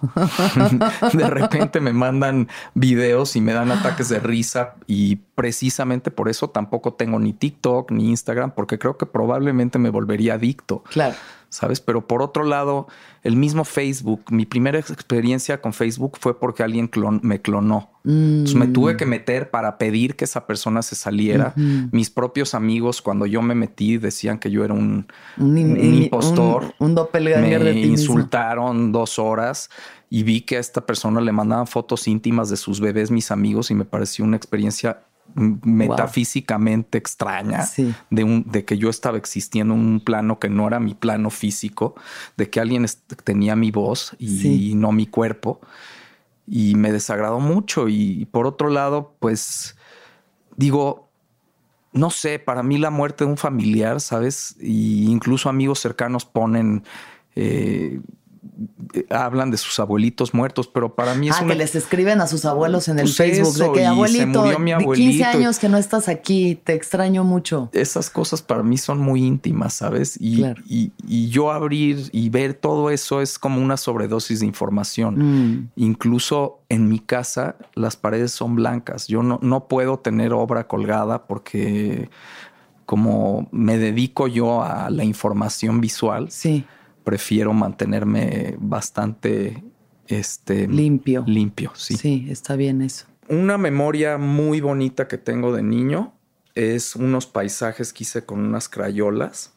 [1.14, 6.50] de repente me mandan videos y me dan ataques de risa y precisamente por eso
[6.50, 10.84] tampoco tengo ni TikTok ni Instagram porque creo que probablemente me volvería adicto.
[10.90, 11.16] Claro.
[11.50, 11.80] ¿sabes?
[11.80, 12.88] Pero por otro lado,
[13.28, 16.90] el mismo Facebook, mi primera experiencia con Facebook fue porque alguien
[17.24, 17.92] me clonó.
[18.06, 21.54] Entonces me tuve que meter para pedir que esa persona se saliera.
[21.92, 26.74] Mis propios amigos, cuando yo me metí, decían que yo era un, impostor.
[26.80, 29.70] Un, doppelganger me insultaron dos horas
[30.10, 33.72] y vi que a esta persona le mandaban fotos íntimas de sus bebés, mis amigos,
[33.72, 35.02] y me pareció una experiencia
[35.36, 37.66] metafísicamente extraña
[38.10, 41.30] de, un, de que yo estaba existiendo en un plano que no era mi plano
[41.30, 41.96] físico,
[42.38, 42.86] de que alguien
[43.24, 45.62] tenía mi voz y no mi cuerpo.
[46.48, 47.90] Y me desagradó mucho.
[47.90, 49.76] Y por otro lado, pues
[50.56, 51.08] digo,
[51.94, 54.56] no sé, para mí la muerte de un familiar, ¿sabes?
[54.60, 56.84] Y incluso amigos cercanos ponen
[57.36, 58.00] eh,
[59.10, 62.46] hablan de sus abuelitos muertos, pero para mí es ah, que les escriben a sus
[62.46, 66.08] abuelos en el pues Facebook de que abuelito, mi abuelito, 15 años que no estás
[66.08, 67.70] aquí, te extraño mucho.
[67.74, 70.17] Esas cosas para mí son muy íntimas, ¿sabes?
[70.20, 75.17] Y, y, yo abrir y ver todo eso es como una sobredosis de información.
[75.17, 75.70] Mm.
[75.76, 79.08] Incluso en mi casa las paredes son blancas.
[79.08, 82.10] Yo no, no puedo tener obra colgada porque
[82.86, 86.32] como me dedico yo a la información visual.
[86.32, 86.65] Sí
[87.08, 89.63] prefiero mantenerme bastante
[90.08, 91.24] este, limpio.
[91.26, 91.96] Limpio, sí.
[91.96, 93.06] Sí, está bien eso.
[93.30, 96.13] Una memoria muy bonita que tengo de niño
[96.54, 99.54] es unos paisajes que hice con unas crayolas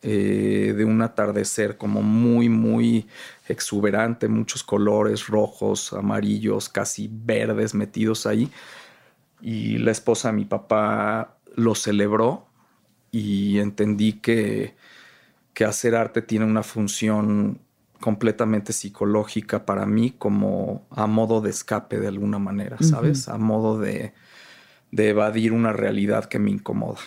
[0.00, 3.06] eh, de un atardecer como muy, muy
[3.48, 8.50] exuberante, muchos colores rojos, amarillos, casi verdes metidos ahí.
[9.42, 12.46] Y la esposa de mi papá lo celebró
[13.10, 14.74] y entendí que
[15.58, 17.58] que hacer arte tiene una función
[17.98, 23.28] completamente psicológica para mí como a modo de escape de alguna manera, ¿sabes?
[23.28, 24.12] A modo de,
[24.92, 27.00] evadir una realidad que me incomoda.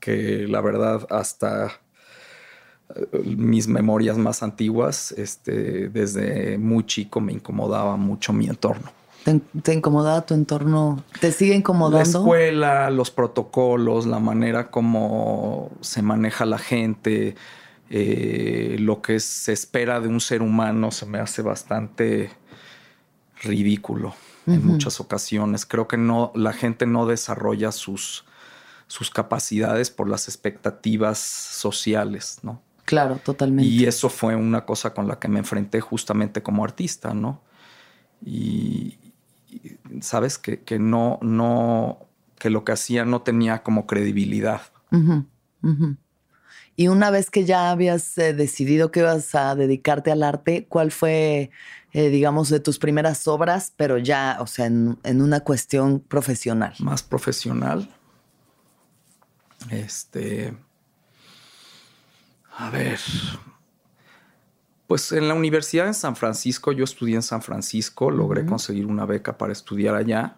[0.00, 1.70] Que la verdad hasta
[2.92, 8.90] eh, mis memorias más antiguas, este, desde muy chico me incomodaba mucho mi entorno.
[9.24, 11.04] ¿Te, incomodaba tu entorno?
[11.20, 11.98] ¿Te sigue incomodando?
[11.98, 17.36] La escuela, los protocolos, la manera como se maneja la gente,
[17.90, 22.30] eh, lo que se espera de un ser humano se me hace bastante
[23.42, 24.14] ridículo
[24.46, 25.66] en muchas ocasiones.
[25.66, 28.24] Creo que no, la gente no desarrolla sus,
[28.86, 32.60] sus capacidades por las expectativas sociales, ¿no?
[32.84, 33.70] Claro, totalmente.
[33.70, 37.40] Y eso fue una cosa con la que me enfrenté justamente como artista, ¿no?
[38.24, 38.98] Y,
[40.00, 42.06] sabes que, no, no,
[42.38, 44.62] que lo que hacía no tenía como credibilidad.
[46.74, 50.90] Y una vez que ya habías eh, decidido que ibas a dedicarte al arte, ¿cuál
[50.90, 51.50] fue,
[51.92, 56.74] eh, digamos, de tus primeras obras, pero ya, o sea, en, una cuestión profesional?
[56.78, 57.88] Más profesional.
[59.70, 60.54] Este.
[62.56, 62.98] A ver.
[64.92, 69.06] Pues en la universidad en San Francisco, yo estudié en San Francisco, logré conseguir una
[69.06, 70.36] beca para estudiar allá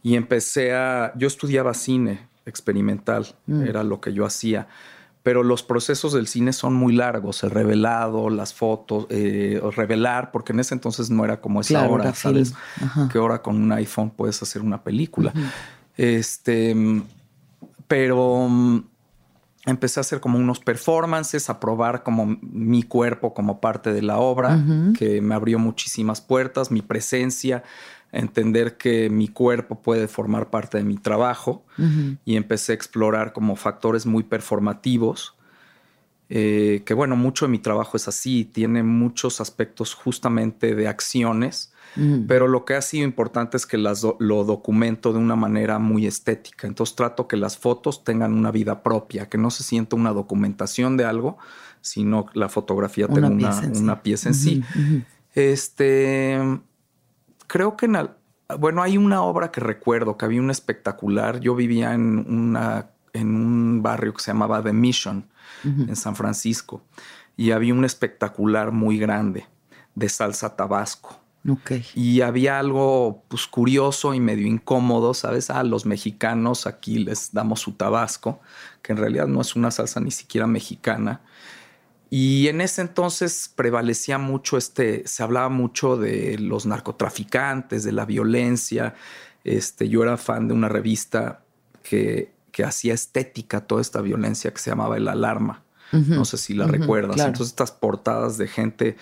[0.00, 1.12] y empecé a.
[1.16, 3.62] Yo estudiaba cine experimental, mm.
[3.64, 4.68] era lo que yo hacía
[5.24, 10.52] pero los procesos del cine son muy largos, el revelado, las fotos, eh, revelar, porque
[10.52, 12.54] en ese entonces no era como es ahora, ¿sabes?
[13.12, 15.34] Que ahora con un iPhone puedes hacer una película.
[15.96, 16.74] Este,
[17.88, 18.84] pero mm,
[19.68, 24.18] empecé a hacer como unos performances, a probar como mi cuerpo como parte de la
[24.18, 24.64] obra,
[24.98, 27.62] que me abrió muchísimas puertas, mi presencia,
[28.10, 31.64] entender que mi cuerpo puede formar parte de mi trabajo
[32.24, 35.34] y empecé a explorar como factores muy performativos.
[36.30, 41.72] Eh, que bueno, mucho de mi trabajo es así, tiene muchos aspectos justamente de acciones,
[42.28, 46.06] pero lo que ha sido importante es que las lo documento de una manera muy
[46.06, 46.66] estética.
[46.66, 50.96] Entonces trato que las fotos tengan una vida propia, que no se sienta una documentación
[50.96, 51.38] de algo,
[51.80, 54.62] sino la fotografía tenga una, pieza en sí.
[55.34, 56.38] Este,
[57.46, 57.96] creo que en
[58.58, 61.40] bueno, hay una obra que recuerdo que había un espectacular.
[61.40, 65.26] Yo vivía en, una, en un barrio que se llamaba The Mission
[65.64, 66.82] en San Francisco
[67.36, 69.46] y había un espectacular muy grande
[69.94, 71.20] de salsa tabasco.
[71.94, 75.50] Y había algo pues, curioso y medio incómodo, ¿sabes?
[75.50, 78.40] A los mexicanos aquí les damos su tabasco,
[78.82, 81.22] que en realidad no es una salsa ni siquiera mexicana.
[82.10, 88.06] Y en ese entonces prevalecía mucho este, se hablaba mucho de los narcotraficantes, de la
[88.06, 88.94] violencia.
[89.44, 91.42] Este, yo era fan de una revista
[91.82, 95.64] que, que hacía estética toda esta violencia que se llamaba El Alarma.
[95.90, 97.18] No sé si la recuerdas.
[97.18, 98.96] Entonces, estas portadas de gente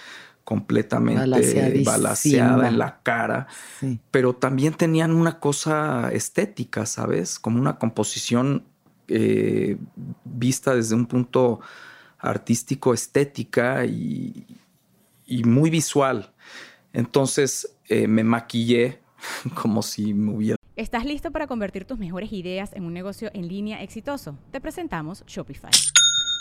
[0.47, 3.49] completamente balaseada en la cara,
[4.13, 7.41] pero también tenían una cosa estética, ¿sabes?
[7.41, 8.63] Como una composición
[9.09, 9.77] eh,
[10.25, 11.59] vista desde un punto
[12.21, 14.47] artístico, estética y,
[15.45, 16.33] muy visual.
[16.93, 19.01] Entonces eh, me maquillé
[19.61, 20.57] como si me hubiera...
[20.77, 24.39] ¿Estás listo para convertir tus mejores ideas en un negocio en línea exitoso?
[24.53, 25.73] Te presentamos Shopify.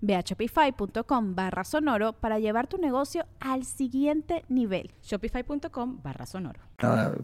[0.00, 4.90] Ve a shopify.com barra sonoro para llevar tu negocio al siguiente nivel.
[5.02, 6.60] Shopify.com barra sonoro.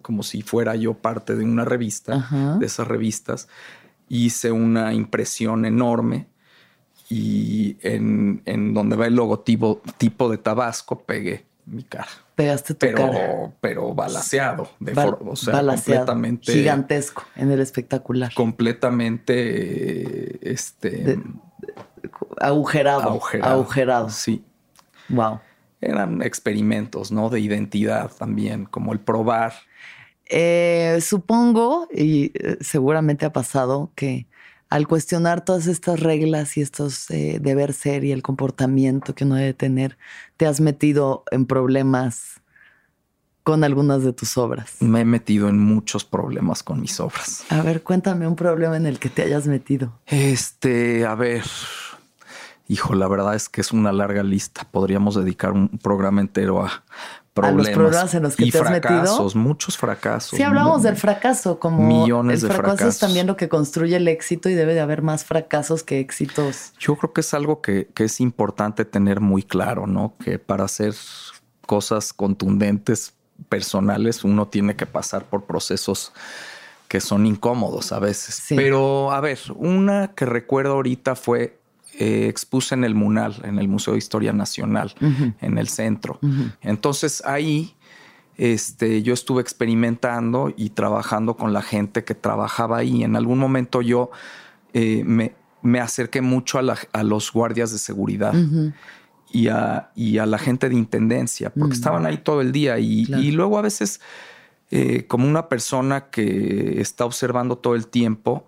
[0.02, 3.48] como si fuera yo parte de una revista, de esas revistas.
[4.08, 6.28] Hice una impresión enorme
[7.10, 12.08] y en, donde va el logotipo tipo de Tabasco pegué mi cara.
[12.34, 13.52] Pegaste tu pero, cara.
[13.60, 18.32] Pero balaseado, de o sea, completamente gigantesco en el espectacular.
[18.34, 21.18] Completamente este
[22.40, 24.10] agujerado, agujerado.
[24.10, 24.44] Sí.
[25.08, 25.40] Wow.
[25.80, 27.30] Eran experimentos, ¿no?
[27.30, 29.52] De identidad también, como el probar.
[30.26, 34.26] Eh, supongo, y eh, seguramente ha pasado, que
[34.68, 39.36] al cuestionar todas estas reglas y estos eh, deber ser y el comportamiento que uno
[39.36, 39.96] debe tener,
[40.36, 42.42] te has metido en problemas
[43.48, 44.76] con algunas de tus obras?
[44.80, 47.44] Me he metido en muchos problemas con mis obras.
[47.48, 49.98] A ver, cuéntame un problema en el que te hayas metido.
[50.04, 51.44] Este, a ver.
[52.66, 54.68] Hijo, la verdad es que es una larga lista.
[54.70, 56.84] Podríamos dedicar un programa entero a
[57.32, 57.68] problemas.
[57.68, 59.48] A los problemas en los que y te has fracasos, metido.
[59.48, 60.36] muchos fracasos.
[60.36, 63.00] Sí, hablamos del fracaso como millones el de fracaso es fracasos.
[63.00, 66.74] también lo que construye el éxito y debe de haber más fracasos que éxitos.
[66.78, 70.16] Yo creo que es algo que, que es importante tener muy claro, ¿no?
[70.22, 70.92] Que para hacer
[71.64, 73.14] cosas contundentes,
[73.48, 76.12] personales, uno tiene que pasar por procesos
[76.88, 78.34] que son incómodos a veces.
[78.34, 78.54] Sí.
[78.56, 81.58] Pero, a ver, una que recuerdo ahorita fue,
[81.98, 84.94] eh, expuse en el MUNAL, en el Museo de Historia Nacional,
[85.40, 86.18] en el centro.
[86.62, 87.74] Entonces ahí
[88.36, 93.02] este, yo estuve experimentando y trabajando con la gente que trabajaba ahí.
[93.02, 94.10] En algún momento yo
[94.72, 98.32] eh, me, me acerqué mucho a, la- a los guardias de seguridad.
[99.30, 101.78] Y, a, y a la gente de intendencia, porque Mm.
[101.80, 102.78] estaban ahí todo el día.
[102.78, 103.22] Y, Claro.
[103.22, 104.00] y luego a veces,
[104.70, 108.44] eh, como una persona que está observando todo el tiempo,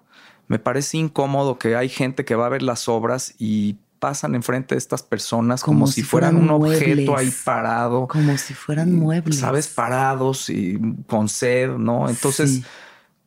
[0.48, 4.74] me parece incómodo que hay gente que va a ver las obras y pasan enfrente
[4.74, 8.08] de estas personas como, Como si, si fueran, fueran un objeto ahí parado.
[8.08, 9.36] Como si fueran muebles.
[9.38, 12.08] Sabes, parados y con sed, ¿no?
[12.08, 12.64] Entonces, Sí.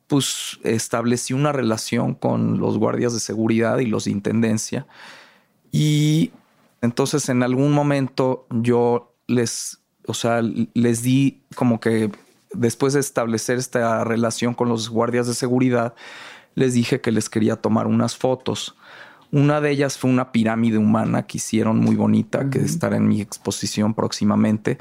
[0.08, 4.86] pues establecí una relación con los guardias de seguridad y los de intendencia.
[5.72, 6.32] Y
[6.84, 12.12] entonces en algún momento yo les, o sea, les di como que
[12.54, 15.96] después de establecer esta relación con los guardias de seguridad,
[16.56, 18.76] les dije que les quería tomar unas fotos.
[19.32, 23.22] Una de ellas fue una pirámide humana que hicieron muy bonita, que estará en mi
[23.22, 24.78] exposición próximamente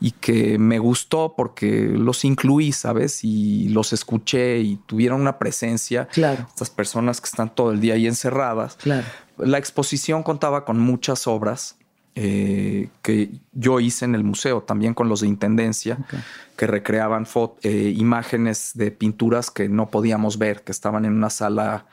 [0.00, 3.24] y que me gustó porque los incluí, ¿sabes?
[3.24, 6.08] Y los escuché y tuvieron una presencia.
[6.08, 6.46] Claro.
[6.46, 8.76] Estas personas que están todo el día ahí encerradas.
[8.76, 9.06] Claro.
[9.38, 11.76] La exposición contaba con muchas obras
[12.14, 15.98] eh, que yo hice en el museo, también con los de Intendencia,
[16.56, 17.26] que recreaban
[17.62, 21.86] eh, imágenes de pinturas que no podíamos ver, que estaban en una sala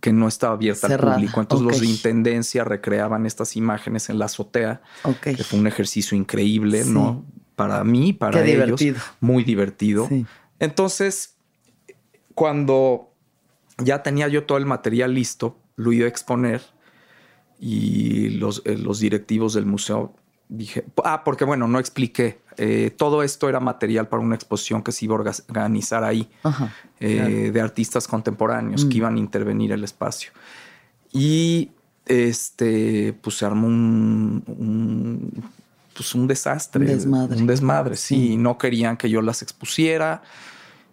[0.00, 1.40] que no estaba abierta Cerrada, al público.
[1.40, 1.86] Entonces los de.
[1.86, 4.82] Intendencia recreaban estas imágenes en la azotea,
[5.22, 6.90] que fue un ejercicio increíble, Sí.
[6.90, 7.24] ¿no?
[7.56, 8.64] Para mí, para Qué ellos.
[8.80, 8.96] divertido.
[9.20, 10.08] Muy divertido.
[10.08, 10.26] Sí.
[10.58, 11.36] Entonces,
[12.34, 13.12] cuando
[13.78, 16.62] ya tenía yo todo el material listo, lo iba a exponer
[17.60, 20.14] y los, eh, los directivos del museo
[20.48, 22.40] dije, ah, porque bueno, no expliqué.
[22.56, 26.28] Eh, todo esto era material para una exposición que se iba a orga- organizar ahí
[26.42, 26.72] Ajá.
[27.00, 27.52] eh, claro.
[27.52, 28.88] de artistas contemporáneos Mm.
[28.88, 30.30] que iban a intervenir el espacio.
[31.12, 31.70] Y
[32.06, 35.44] este, pues se armó un, un,
[35.96, 36.80] pues un desastre.
[36.82, 37.36] Un desmadre.
[37.38, 38.14] Un desmadre, sí.
[38.14, 38.32] Sí.
[38.32, 40.22] Y No querían que yo las expusiera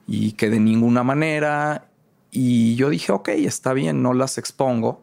[0.07, 1.85] y que de ninguna manera.
[2.31, 5.01] Y yo dije, ok, está bien, no las expongo.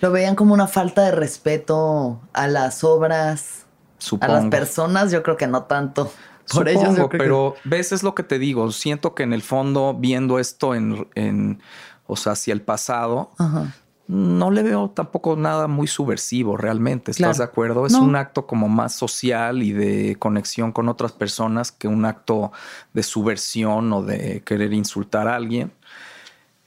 [0.00, 3.66] Lo veían como una falta de respeto a las obras,
[3.98, 4.32] Supongo.
[4.32, 5.10] a las personas.
[5.12, 6.12] Yo creo que no tanto.
[6.52, 8.70] Por ellos, Supongo, yo creo que- pero ves, es lo que te digo.
[8.72, 11.60] Siento que en el fondo, viendo esto en, en
[12.06, 13.72] o sea, hacia el pasado, Ajá.
[14.08, 17.12] no le veo tampoco nada muy subversivo realmente.
[17.12, 17.38] ¿Estás Claro.
[17.38, 17.86] de acuerdo?
[17.86, 18.02] Es No.
[18.02, 22.50] un acto como más social y de conexión con otras personas que un acto
[22.92, 25.72] de subversión o de querer insultar a alguien.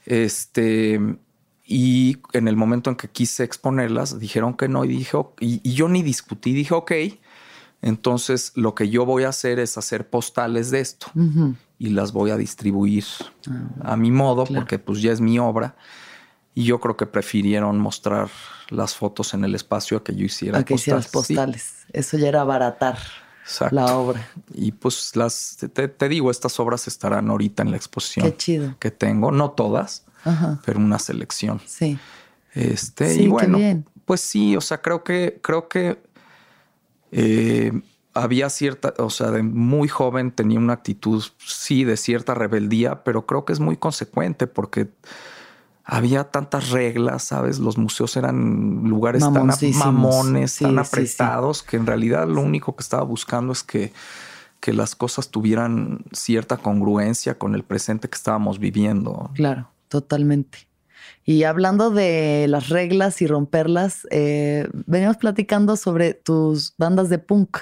[0.06, 1.00] Este.
[1.68, 5.74] Y en el momento en que quise exponerlas, dijeron que no y dije, y, y
[5.74, 6.92] yo ni discutí, dije, ok,
[7.82, 11.08] entonces lo que yo voy a hacer es hacer postales de esto
[11.78, 13.04] y las voy a distribuir
[13.82, 14.62] Ah, a mi modo claro.
[14.62, 15.76] porque pues ya es mi obra
[16.54, 18.28] y yo creo que prefirieron mostrar
[18.70, 21.84] las fotos en el espacio a que yo hiciera a que hicieras Sí, postales.
[21.92, 22.96] Eso ya era abaratar
[23.46, 23.74] exacto.
[23.76, 24.28] la obra.
[24.52, 28.74] Y pues las te, te digo, estas obras estarán ahorita en la exposición Qué chido.
[28.78, 30.60] que tengo, no todas, Ajá.
[30.64, 31.60] pero una selección.
[31.64, 31.98] Sí.
[32.52, 33.86] Este, Sí, y bueno, bien.
[34.04, 35.98] pues sí, o sea, creo que, creo que
[37.12, 37.72] eh,
[38.14, 43.26] había cierta, o sea, de muy joven tenía una actitud, sí, de cierta rebeldía, pero
[43.26, 44.88] creo que es muy consecuente porque
[45.88, 47.60] había tantas reglas, ¿sabes?
[47.60, 50.88] Los museos eran lugares tan mamones, Sí, tan sí, sí.
[50.88, 53.92] apretados, que en realidad lo único que estaba buscando es que,
[54.58, 59.30] que las cosas tuvieran cierta congruencia con el presente que estábamos viviendo.
[59.34, 60.66] Claro, totalmente.
[61.24, 67.58] Y hablando de las reglas y romperlas, eh, veníamos platicando sobre tus bandas de punk.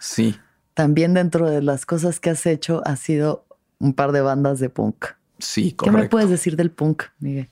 [0.00, 0.36] Sí.
[0.74, 3.46] También dentro de las cosas que has hecho ha sido
[3.78, 5.06] un par de bandas de punk.
[5.38, 6.02] Sí, ¿Qué correcto.
[6.02, 7.48] me puedes decir del punk, Miguel?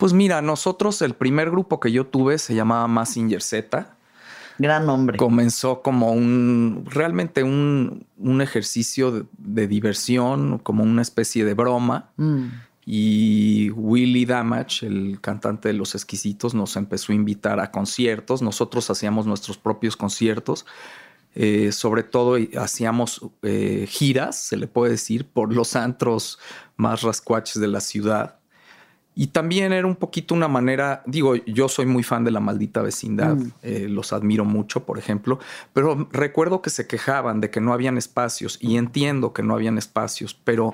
[0.00, 3.98] Pues mira, nosotros el primer grupo que yo tuve se llamaba Massinger Z.
[4.58, 5.18] Gran nombre.
[5.18, 12.12] Comenzó como un realmente un, un ejercicio de, de diversión, como una especie de broma.
[12.16, 12.46] Mm,
[12.86, 18.40] y Willy Damage, el cantante de Los Exquisitos, nos empezó a invitar a conciertos.
[18.40, 20.64] Nosotros hacíamos nuestros propios conciertos.
[21.34, 26.38] Eh, sobre todo hacíamos eh, giras, se le puede decir, por los antros
[26.76, 28.39] más rascuaches de la ciudad.
[29.14, 32.80] Y también era un poquito una manera, digo, yo soy muy fan de la maldita
[32.80, 33.52] vecindad, mm.
[33.62, 35.40] eh, los admiro mucho, por ejemplo,
[35.72, 39.78] pero recuerdo que se quejaban de que no habían espacios y entiendo que no habían
[39.78, 40.72] espacios, pero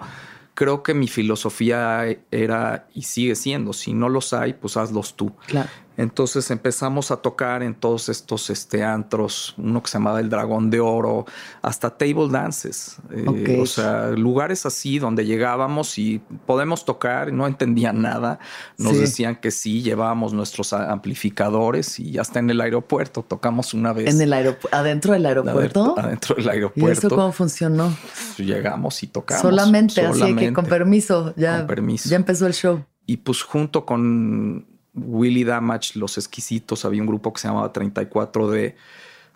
[0.55, 5.33] creo que mi filosofía era y sigue siendo, si no los hay, pues hazlos tú.
[5.47, 5.69] Claro.
[5.97, 10.71] Entonces empezamos a tocar en todos estos este, antros, uno que se llamaba El Dragón
[10.71, 11.25] de Oro,
[11.63, 12.97] hasta table dances.
[13.11, 18.39] Eh, o sea, lugares así donde llegábamos y podemos tocar, no entendían nada.
[18.77, 24.15] Nos decían que sí, llevábamos nuestros amplificadores y hasta en el aeropuerto tocamos una vez.
[24.15, 24.77] ¿En el aeropuerto?
[24.77, 25.95] ¿Adentro del aeropuerto?
[25.99, 26.91] Adentro, del aeropuerto.
[26.91, 27.97] ¿Y eso cómo funcionó?
[28.37, 29.43] Llegamos y tocamos.
[29.43, 31.33] Solamente, así que con permiso.
[31.37, 32.09] Ya, con permiso.
[32.09, 32.85] Ya empezó el show.
[33.07, 38.75] Y pues junto con Willy Damage, Los Exquisitos, había un grupo que se llamaba 34D.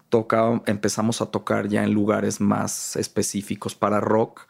[0.09, 4.49] Tocaba, empezamos a tocar ya en lugares más específicos para rock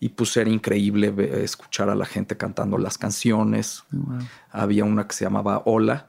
[0.00, 1.14] y pues era increíble
[1.44, 3.84] escuchar a la gente cantando las canciones.
[4.50, 6.08] Había una que se llamaba Hola.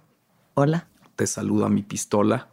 [0.53, 0.88] Hola.
[1.17, 2.47] Te saluda mi pistola.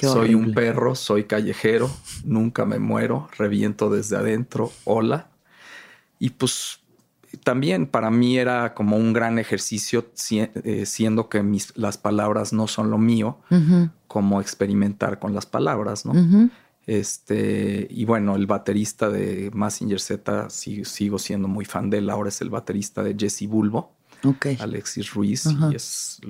[0.00, 1.90] soy un perro, soy callejero,
[2.22, 4.70] nunca me muero, reviento desde adentro.
[4.84, 5.30] Hola.
[6.18, 6.80] Y pues
[7.44, 12.66] también para mí era como un gran ejercicio, eh, siendo que mis, las palabras no
[12.66, 13.38] son lo mío,
[14.06, 16.50] como experimentar con las palabras, ¿no?
[16.86, 22.30] Este, y bueno, el baterista de Massinger Z, sigo, siendo muy fan de él, ahora
[22.30, 23.92] es el baterista de Jesse Bulbo,
[24.58, 26.20] Alexis Ruiz, y es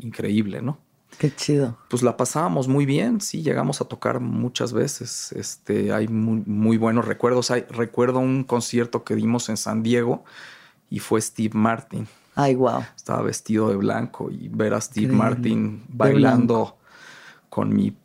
[0.00, 0.78] increíble, ¿no?
[1.18, 1.76] Qué chido.
[1.88, 5.32] Pues la pasábamos muy bien, sí, llegamos a tocar muchas veces.
[5.32, 7.50] Este, hay muy, buenos recuerdos.
[7.50, 10.24] Hay, recuerdo un concierto que dimos en San Diego
[10.90, 12.06] y fue Steve Martin.
[12.34, 12.84] Ay, wow.
[12.96, 16.78] Estaba vestido de blanco y ver a Steve Martin bailando
[17.48, 17.96] con mi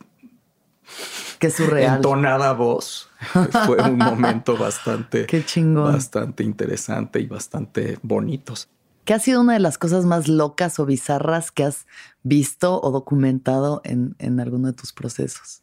[1.38, 1.96] Qué surreal.
[1.96, 3.08] entonada voz.
[3.66, 5.92] fue un momento bastante, Qué chingón.
[5.92, 8.68] bastante interesante y bastante bonitos.
[9.10, 11.88] ¿Qué ha sido una de las cosas más locas o bizarras que has
[12.22, 15.62] visto o documentado en, alguno de tus procesos?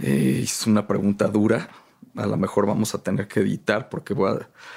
[0.00, 1.68] Eh, es una pregunta dura.
[2.16, 4.32] A lo mejor vamos a tener que editar porque voy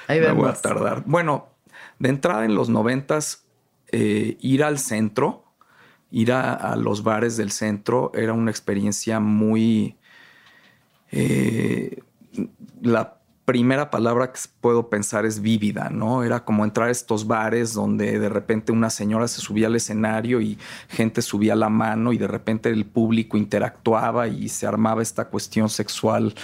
[0.06, 1.02] a, voy a tardar.
[1.06, 1.48] Bueno,
[1.98, 3.46] de entrada en los noventas,
[3.90, 5.44] eh, ir al centro,
[6.12, 9.98] ir a, los bares del centro era una experiencia muy...
[11.10, 12.00] Eh,
[12.80, 16.24] la primera palabra que puedo pensar es vívida, ¿no?
[16.24, 20.40] Era como entrar a estos bares donde de repente una señora se subía al escenario
[20.40, 25.26] y gente subía la mano y de repente el público interactuaba y se armaba esta
[25.26, 26.34] cuestión sexual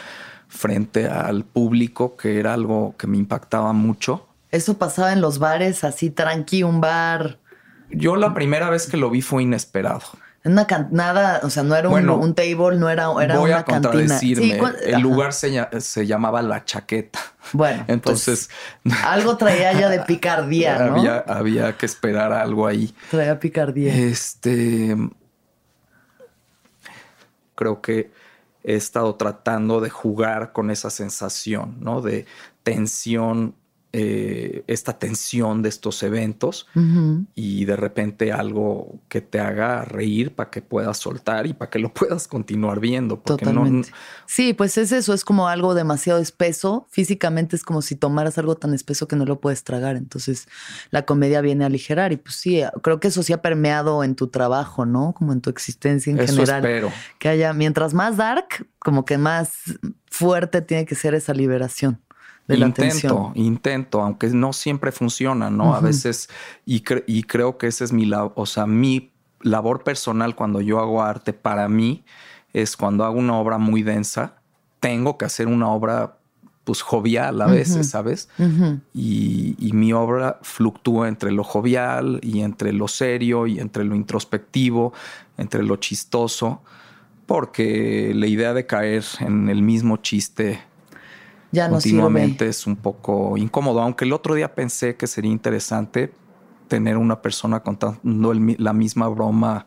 [0.49, 4.27] frente al público, que era algo que me impactaba mucho.
[4.51, 7.39] Eso pasaba en los bares, así tranqui, un bar.
[7.91, 10.03] Yo la primera vez que lo vi fue inesperado.
[10.43, 14.59] Una nada, o sea, no era un, table, no era, era voy a contradecirme.
[14.85, 17.19] el lugar se, llamaba La Chaqueta.
[17.53, 18.51] Bueno, pues, entonces
[19.05, 20.97] algo traía ya de picardía, ¿no?
[20.97, 22.95] Había, había que esperar algo ahí.
[23.11, 23.95] Traía picardía.
[23.95, 24.97] Este.
[27.55, 28.11] Creo que
[28.63, 32.01] he estado tratando de jugar con esa sensación, ¿no?
[32.01, 32.25] De
[32.63, 33.55] tensión
[33.93, 36.69] eh, esta tensión de estos eventos
[37.35, 41.81] y de repente algo que te haga reír para que puedas soltar y para que
[41.81, 43.19] lo puedas continuar viendo.
[43.19, 43.91] Totalmente.
[44.27, 46.87] sí, pues es eso, es como algo demasiado espeso.
[46.89, 49.97] Físicamente es como si tomaras algo tan espeso que no lo puedes tragar.
[49.97, 50.47] Entonces
[50.91, 54.15] la comedia viene a aligerar y pues sí, creo que eso sí ha permeado en
[54.15, 55.15] tu trabajo, ¿no?
[55.15, 56.65] Como en tu existencia en eso general.
[56.65, 56.93] Espero.
[57.19, 59.51] Que haya, mientras más dark, como que más
[60.07, 62.01] fuerte tiene que ser esa liberación
[62.57, 65.75] intento, intento, aunque no siempre funciona, ¿no?
[65.75, 66.29] A veces,
[66.67, 71.03] y, y, creo que esa es mi, o sea, mi labor personal cuando yo hago
[71.03, 72.05] arte para mí
[72.53, 74.37] es cuando hago una obra muy densa,
[74.81, 76.17] tengo que hacer una obra
[76.65, 78.29] pues jovial a veces, ¿sabes?
[78.95, 83.97] y, y, mi obra fluctúa entre lo jovial y entre lo serio y entre lo
[83.97, 84.93] introspectivo,
[85.37, 86.63] entre lo chistoso,
[87.27, 90.61] porque la idea de caer en el mismo chiste
[91.53, 93.81] ya no continuamente es un poco incómodo.
[93.81, 96.13] Aunque el otro día pensé que sería interesante
[96.69, 99.67] tener una persona contando la misma broma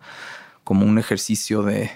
[0.63, 1.91] como un ejercicio de...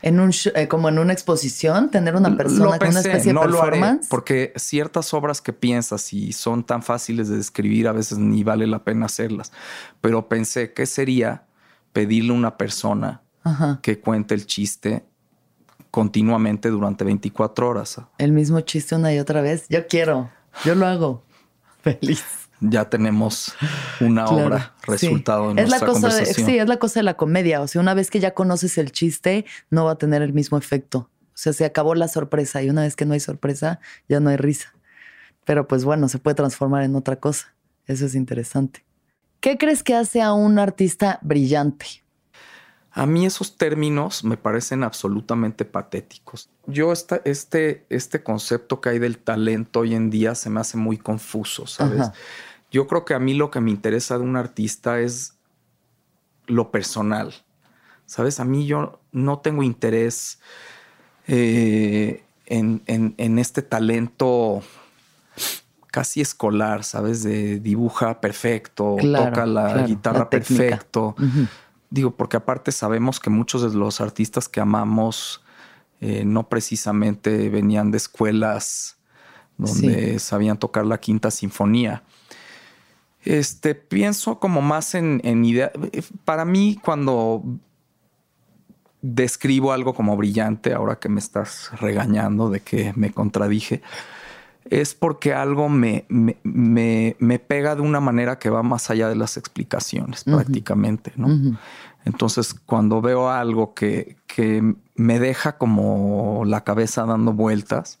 [0.00, 4.06] En un eh, como en una exposición, tener una persona con una especie de performance.
[4.08, 8.68] porque ciertas obras que piensas y son tan fáciles de describir, a veces ni vale
[8.68, 9.50] la pena hacerlas.
[10.00, 11.46] Pero pensé que sería
[11.92, 13.22] pedirle a una persona
[13.82, 15.07] que cuente el chiste
[15.90, 18.00] continuamente durante 24 horas.
[18.18, 19.66] El mismo chiste una y otra vez.
[19.68, 20.30] Yo quiero,
[20.64, 21.22] yo lo hago.
[21.82, 22.24] Feliz.
[22.60, 23.54] Ya tenemos
[24.00, 26.46] una obra resultado de es nuestra la cosa conversación.
[26.46, 27.60] sí, es la cosa de la comedia.
[27.60, 30.58] O sea, una vez que ya conoces el chiste, no va a tener el mismo
[30.58, 31.08] efecto.
[31.38, 33.78] O sea, se acabó la sorpresa y una vez que no hay sorpresa,
[34.08, 34.74] ya no hay risa.
[35.44, 37.54] Pero pues bueno, se puede transformar en otra cosa.
[37.86, 38.84] Eso es interesante.
[39.40, 42.02] ¿Qué crees que hace a un artista brillante?
[42.98, 46.50] A mí esos términos me parecen absolutamente patéticos.
[46.66, 50.76] Yo esta, este, este concepto que hay del talento hoy en día se me hace
[50.76, 52.00] muy confuso, ¿sabes?
[52.00, 52.12] Ajá.
[52.70, 55.34] Yo creo que a mí lo que me interesa de un artista es
[56.46, 57.34] lo personal,
[58.04, 58.40] ¿sabes?
[58.40, 60.40] A mí yo no tengo interés
[61.26, 64.62] eh, en, en- en este talento
[65.90, 67.22] casi escolar, ¿sabes?
[67.22, 71.16] De dibuja perfecto, Claro, toca la claro, guitarra la perfecto.
[71.90, 75.42] Digo, porque aparte sabemos que muchos de los artistas que amamos
[76.00, 78.98] eh, no precisamente venían de escuelas
[79.56, 82.04] donde sabían tocar la quinta sinfonía.
[83.24, 85.72] Este, pienso como más en, en idea.
[86.24, 87.42] Para mí, cuando
[89.02, 93.82] describo algo como brillante, ahora que me estás regañando de que me contradije,
[94.70, 99.08] es porque algo me, me, me- me pega de una manera que va más allá
[99.08, 101.28] de las explicaciones, prácticamente, ¿no?
[102.04, 107.98] Entonces, cuando veo algo que, que me deja como la cabeza dando vueltas.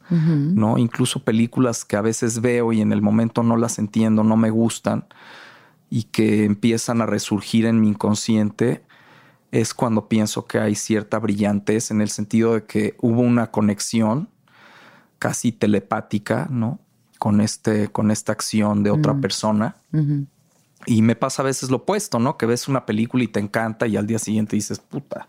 [0.54, 0.78] ¿no?
[0.78, 4.50] Incluso películas que a veces veo y en el momento no las entiendo, no me
[4.50, 5.04] gustan
[5.90, 8.82] y que empiezan a resurgir en mi inconsciente,
[9.52, 14.28] es cuando pienso que hay cierta brillantez en el sentido de que hubo una conexión
[15.18, 16.78] casi telepática, ¿no?
[17.18, 19.76] Con, este, con esta acción de otra persona.
[19.92, 20.26] Ujú.
[20.86, 22.36] Y me pasa a veces lo opuesto, ¿no?
[22.36, 25.28] Que ves una película y te encanta y al día siguiente dices, puta,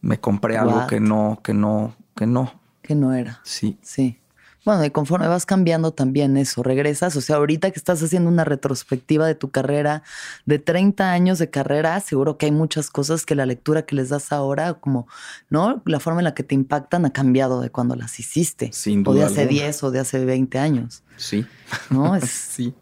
[0.00, 0.88] me compré algo What?
[0.88, 2.52] que no, que no, que no.
[2.82, 3.40] Que no era.
[3.44, 3.78] Sí.
[3.82, 4.18] Sí.
[4.64, 8.44] Bueno, y conforme vas cambiando también eso, regresas, o sea, ahorita que estás haciendo una
[8.44, 10.04] retrospectiva de tu carrera,
[10.46, 14.10] de 30 años de carrera, seguro que hay muchas cosas que la lectura que les
[14.10, 15.08] das ahora, como,
[15.50, 15.82] ¿no?
[15.84, 18.70] La forma en la que te impactan ha cambiado de cuando las hiciste.
[18.72, 19.62] Sin O de duda hace alguna.
[19.62, 21.44] 10 o de hace 20 años, Sí.
[21.90, 22.14] ¿no?
[22.16, 22.72] Es, Sí.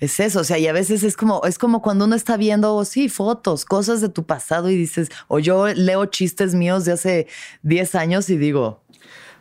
[0.00, 2.74] es eso, o sea, y a veces es como, es como cuando uno está viendo,
[2.74, 6.92] oh, sí, fotos, cosas de tu pasado y dices, o yo leo chistes míos de
[6.92, 7.26] hace
[7.62, 8.82] 10 años y digo,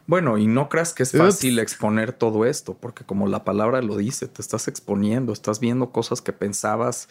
[0.09, 1.19] Bueno, y no creas que es Ups.
[1.19, 5.91] fácil exponer todo esto, porque como la palabra lo dice, te estás exponiendo, estás viendo
[5.91, 7.09] cosas que pensabas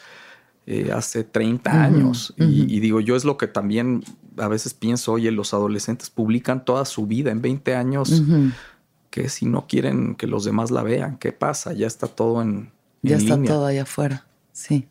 [0.67, 2.35] eh, hace 30 Ujú, años.
[2.37, 4.03] Y- digo, yo es lo que también
[4.37, 8.21] a veces pienso, oye, los adolescentes publican toda su vida en 20 años,
[9.11, 11.73] que si no quieren que los demás la vean, ¿qué pasa?
[11.75, 12.73] Ya está todo en,
[13.03, 13.53] Ya está línea.
[13.53, 14.27] todo allá afuera.
[14.53, 14.89] Sí.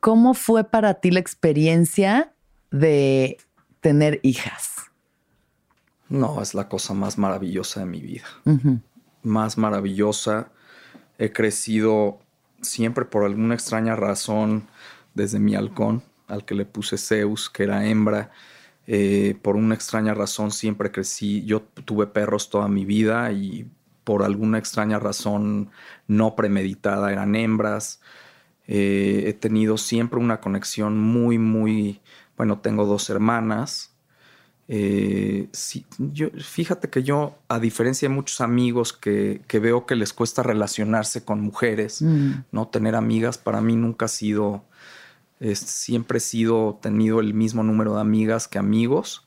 [0.00, 2.32] ¿Cómo fue para ti la experiencia
[2.70, 3.36] de
[3.82, 4.89] tener hijas?
[6.10, 8.26] No, es la cosa más maravillosa de mi vida.
[9.22, 10.50] Más maravillosa.
[11.18, 12.18] He crecido
[12.60, 14.66] siempre por alguna extraña razón
[15.14, 18.30] desde mi halcón, al que le puse Zeus, que era hembra.
[18.86, 21.44] Eh, por una extraña razón siempre crecí.
[21.44, 23.70] Yo tuve perros toda mi vida y
[24.02, 25.70] por alguna extraña razón
[26.08, 28.00] no premeditada eran hembras.
[28.66, 32.00] Eh, he tenido siempre una conexión muy, muy...
[32.36, 33.94] Bueno, tengo dos hermanas.
[34.72, 39.96] Eh, sí, yo, fíjate que yo, a diferencia de muchos amigos que, que veo que
[39.96, 42.44] les cuesta relacionarse con mujeres, Mm.
[42.52, 44.62] no tener amigas, para mí nunca ha sido,
[45.40, 49.26] es- siempre he sido, tenido el mismo número de amigas que amigos.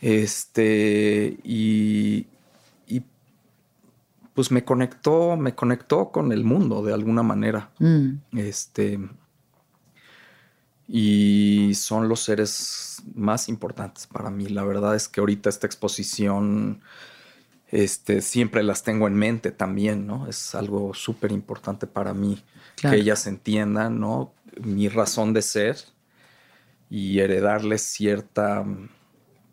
[0.00, 2.26] Este, y,
[2.86, 3.02] y
[4.34, 7.70] pues me conectó, me conectó con el mundo de alguna manera.
[7.80, 8.10] Mm.
[8.36, 9.00] Este.
[10.92, 14.48] Y son los seres más importantes para mí.
[14.48, 16.80] La verdad es que ahorita esta exposición,
[17.68, 20.26] este, siempre las tengo en mente también, ¿no?
[20.26, 22.42] Es algo súper importante para mí
[22.74, 22.96] Claro.
[22.96, 24.32] que ellas entiendan, ¿no?
[24.60, 25.76] Mi razón de ser
[26.88, 28.64] y heredarles cierta,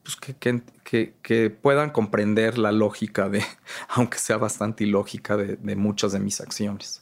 [0.03, 3.43] pues que, que, que- que puedan comprender la lógica de,
[3.89, 7.01] aunque sea bastante ilógica, de, de muchas de mis acciones.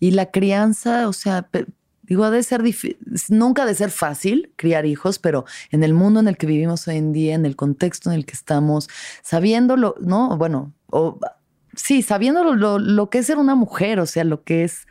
[0.00, 1.48] Y la crianza, o sea,
[2.08, 2.96] digo, ha de ser difí-
[3.28, 6.88] nunca ha de ser fácil criar hijos, pero en el mundo en el que vivimos
[6.88, 8.88] hoy en día, en el contexto en el que estamos,
[9.22, 10.36] sabiéndolo, ¿no?
[10.38, 11.18] Bueno, o
[11.74, 14.86] sí, sabiendo lo, que es ser una mujer, o sea, lo que es.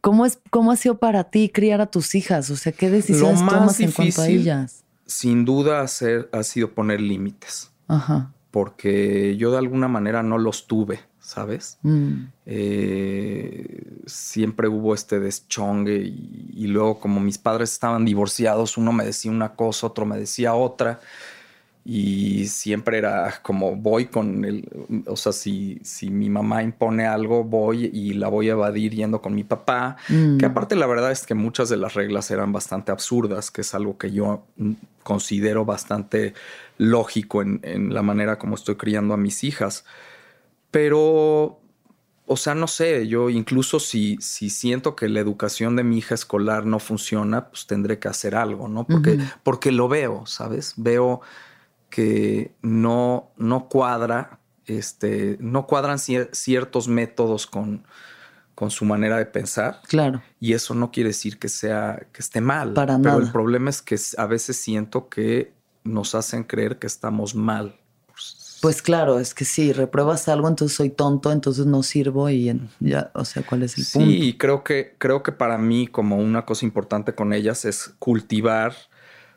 [0.00, 2.48] ¿Cómo, es, ¿Cómo ha sido para ti criar a tus hijas?
[2.50, 4.84] O sea, ¿qué decisiones tomas en cuanto a difícil- ellas?
[5.04, 8.32] sin duda hacer, ha sido poner límites, Ajá.
[8.52, 11.00] porque yo de alguna manera no los tuve.
[11.30, 11.78] ¿Sabes?
[11.82, 12.24] Mm.
[12.44, 19.04] Eh, siempre hubo este deschongue y, y, luego como mis padres estaban divorciados, uno me
[19.04, 20.98] decía una cosa, otro me decía otra
[21.84, 24.68] y siempre era como voy con el,
[25.06, 29.22] o sea, si, si mi mamá impone algo, voy y la voy a evadir yendo
[29.22, 30.38] con mi papá, mm.
[30.38, 33.74] que aparte la verdad es que muchas de las reglas eran bastante absurdas, que es
[33.74, 34.44] algo que yo
[35.02, 36.34] considero bastante
[36.76, 39.84] lógico en, en la manera como estoy criando a mis hijas.
[40.70, 41.60] Pero,
[42.26, 46.14] o sea, no sé, yo incluso si, si siento que la educación de mi hija
[46.14, 48.86] escolar no funciona, pues tendré que hacer algo, ¿no?
[48.86, 50.74] Porque, porque lo veo, ¿sabes?
[50.76, 51.20] Veo
[51.88, 57.84] que no, no cuadra, este, no cuadran ciertos métodos con,
[58.54, 59.80] con su manera de pensar.
[59.88, 60.22] Claro.
[60.38, 62.74] Y eso no quiere decir que sea que esté mal.
[62.74, 63.24] Para pero nada.
[63.24, 67.79] el problema es que a veces siento que nos hacen creer que estamos mal.
[68.60, 73.10] Pues claro, es que si repruebas algo, entonces soy tonto, entonces no sirvo y ya,
[73.14, 74.10] o sea, ¿cuál es el punto?
[74.10, 78.74] Sí, creo que creo que para mí como una cosa importante con ellas es cultivar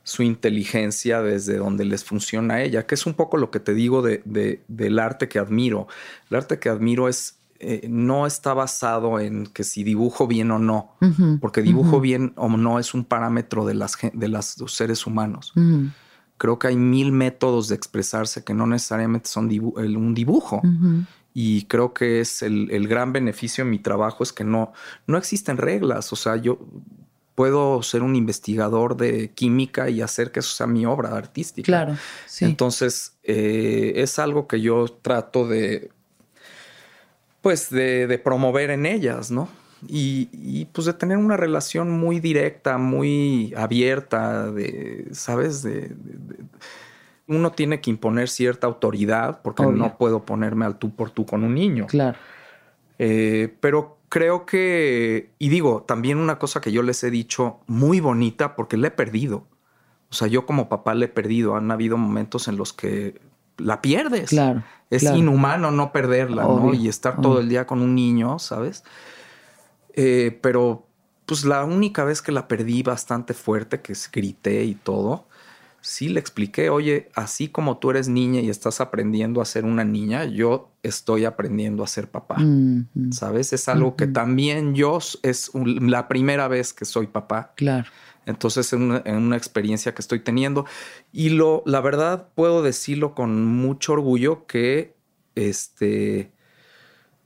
[0.04, 3.74] su inteligencia desde donde les funciona a ella, que es un poco lo que te
[3.74, 4.22] digo de,
[4.68, 5.88] del arte que admiro.
[6.30, 10.60] El arte que admiro es eh, no está basado en que si dibujo bien o
[10.60, 10.96] no,
[11.40, 15.54] porque dibujo bien o no es un parámetro de las de los seres humanos.
[16.38, 20.62] Creo que hay mil métodos de expresarse que no necesariamente son un dibujo.
[21.34, 24.72] Y creo que es el, el, gran beneficio en mi trabajo es que no,
[25.08, 26.14] no existen reglas.
[26.14, 26.60] O sea, yo
[27.36, 31.66] puedo ser un investigador de química y hacer que eso sea mi obra artística.
[31.66, 31.98] Claro.
[32.28, 32.46] Sí.
[32.46, 35.90] Entonces, eh, es algo que yo trato de,
[37.42, 39.50] pues, de, de promover en ellas, ¿no?
[39.88, 45.62] Y, y, pues de tener una relación muy directa, muy abierta, de, ¿sabes?
[45.64, 46.38] De, de,
[47.28, 49.78] uno tiene que imponer cierta autoridad porque Obvio.
[49.78, 51.88] no puedo ponerme al tú por tú con un niño.
[51.88, 52.18] Claro.
[53.00, 58.00] Eh, pero creo que, y digo, también una cosa que yo les he dicho muy
[58.00, 59.48] bonita porque le he perdido.
[60.10, 61.56] O sea, yo como papá le he perdido.
[61.56, 63.20] Han habido momentos en los que
[63.58, 64.30] la pierdes.
[64.30, 64.64] Claro.
[64.90, 65.18] Es claro.
[65.18, 66.74] inhumano no perderla, Obvio, ¿no?
[66.76, 68.84] Y estar todo el día con un niño, ¿sabes?
[69.94, 70.88] Eh, pero
[71.26, 75.28] pues la única vez que la perdí bastante fuerte, que grité y todo,
[75.84, 79.84] sí le expliqué, oye, así como tú eres niña y estás aprendiendo a ser una
[79.84, 82.40] niña, yo estoy aprendiendo a ser papá.
[82.40, 83.12] Mm -hmm.
[83.12, 83.54] ¿Sabes?
[83.54, 83.96] Es algo mm -hmm.
[83.98, 87.54] que también yo es un, la primera vez que soy papá.
[87.56, 87.90] Claro.
[88.26, 90.66] Entonces, es una, una, experiencia que estoy teniendo.
[91.12, 94.96] Y lo, la verdad, puedo decirlo con mucho orgullo que
[95.36, 96.32] este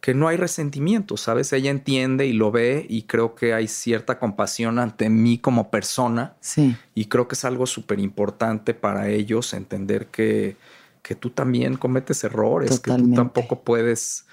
[0.01, 1.51] que no hay resentimiento, ¿sabes?
[1.53, 6.35] Ella entiende y lo ve y creo que hay cierta compasión ante mí como persona.
[6.39, 6.75] Sí.
[6.93, 10.55] Y creo que es algo súper importante para ellos entender que,
[11.01, 13.03] que tú también cometes errores, Totalmente.
[13.03, 14.25] que tú tampoco puedes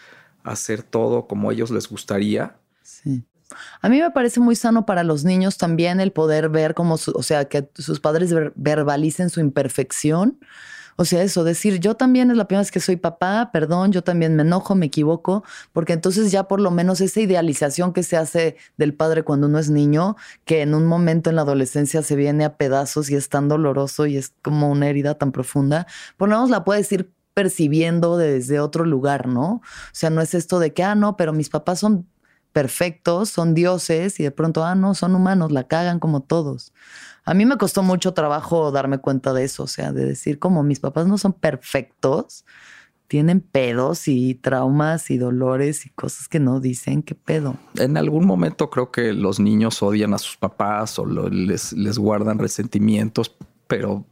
[0.45, 2.57] hacer todo como a ellos les gustaría.
[2.83, 3.25] Sí.
[3.81, 7.13] A mí me parece muy sano para los niños también el poder ver cómo, su,
[7.13, 10.39] o sea, que sus padres ver, verbalicen su imperfección.
[10.97, 14.03] O sea, eso, decir, yo también es la primera vez que soy papá, perdón, yo
[14.03, 18.17] también me enojo, me equivoco, porque entonces ya por lo menos esa idealización que se
[18.17, 22.17] hace del padre cuando uno es niño, que en un momento en la adolescencia se
[22.17, 25.87] viene a pedazos y es tan doloroso y es como una herida tan profunda,
[26.17, 29.55] por lo menos la puedes ir percibiendo desde otro lugar, ¿no?
[29.55, 32.07] O sea, no es esto de que, ah, no, pero mis papás son
[32.53, 36.73] perfectos, son dioses y de pronto, ah, no, son humanos, la cagan como todos.
[37.25, 40.63] A mí me costó mucho trabajo darme cuenta de eso, o sea, de decir como
[40.63, 42.45] mis papás no son perfectos,
[43.09, 47.57] tienen pedos y traumas y dolores y cosas que no dicen, ¿qué pedo?
[47.77, 51.99] En algún momento creo que los niños odian a sus papás o lo, les, les
[51.99, 53.35] guardan resentimientos,
[53.67, 54.05] pero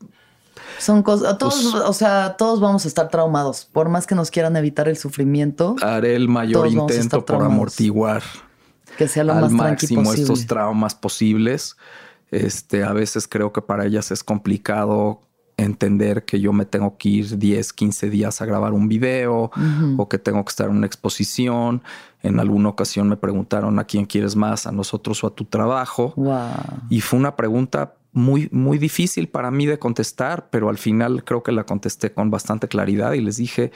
[0.78, 3.68] son cosas, todos, pues, o sea, todos vamos a estar traumados.
[3.70, 5.76] Por más que nos quieran evitar el sufrimiento.
[5.82, 8.22] Haré el mayor intento por amortiguar
[8.96, 10.22] que sea lo al más máximo posible.
[10.22, 11.76] estos traumas posibles.
[12.32, 15.20] Este, a veces creo que para ellas es complicado
[15.58, 19.50] entender que yo me tengo que ir 10, 15 días a grabar un video uh
[19.54, 19.94] -huh.
[19.98, 21.82] o que tengo que estar en una exposición.
[22.22, 26.14] En alguna ocasión me preguntaron a quién quieres más, a nosotros o a tu trabajo.
[26.16, 26.48] Wow.
[26.88, 31.42] Y fue una pregunta muy, muy difícil para mí de contestar, pero al final creo
[31.42, 33.72] que la contesté con bastante claridad y les dije,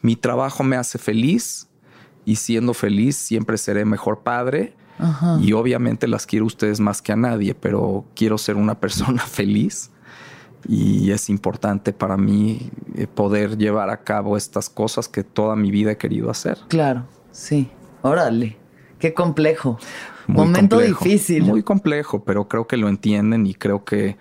[0.00, 1.68] mi trabajo me hace feliz
[2.24, 4.74] y siendo feliz siempre seré mejor padre.
[4.98, 5.38] Ajá.
[5.40, 9.90] Y obviamente las quiero ustedes más que a nadie, pero quiero ser una persona feliz
[10.68, 15.70] y es importante para mí eh, poder llevar a cabo estas cosas que toda mi
[15.70, 16.58] vida he querido hacer.
[16.68, 17.68] Claro, sí.
[18.02, 18.56] Órale,
[18.98, 19.78] qué complejo.
[20.26, 21.44] Muy Momento complejo, difícil.
[21.44, 24.16] Muy complejo, pero creo que lo entienden y creo que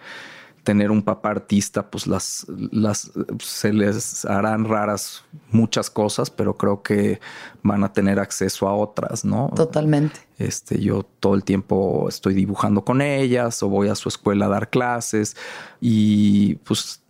[0.65, 6.81] tener un papá artista, pues las, las se les harán raras muchas cosas, pero creo
[6.81, 7.21] que
[7.63, 9.49] van a tener acceso a otras, ¿no?
[9.55, 10.19] Totalmente.
[10.37, 14.49] Este, yo todo el tiempo estoy dibujando con ellas o voy a su escuela a
[14.49, 15.37] dar clases
[15.79, 17.01] y pues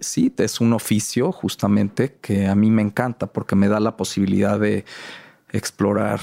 [0.00, 4.58] sí, es un oficio justamente que a mí me encanta porque me da la posibilidad
[4.58, 4.86] de
[5.50, 6.20] explorar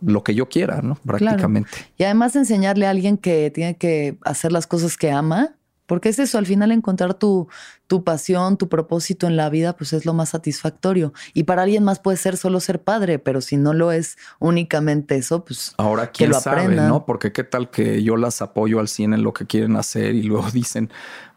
[0.00, 0.96] lo que yo quiera, ¿no?
[1.04, 1.70] Prácticamente.
[1.96, 5.57] Y además enseñarle a alguien que tiene que hacer las cosas que ama,
[5.88, 7.48] porque es eso, al final encontrar tu,
[7.86, 11.14] tu pasión, tu propósito en la vida, pues es lo más satisfactorio.
[11.32, 15.16] Y para alguien más puede ser solo ser padre, pero si no lo es únicamente
[15.16, 17.06] eso, pues ahora quién que lo sabe, ¿no?
[17.06, 20.24] Porque qué tal que yo las apoyo al 100 en lo que quieren hacer y
[20.24, 20.90] luego dicen,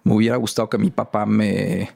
[0.03, 1.89] me hubiera gustado que mi papá me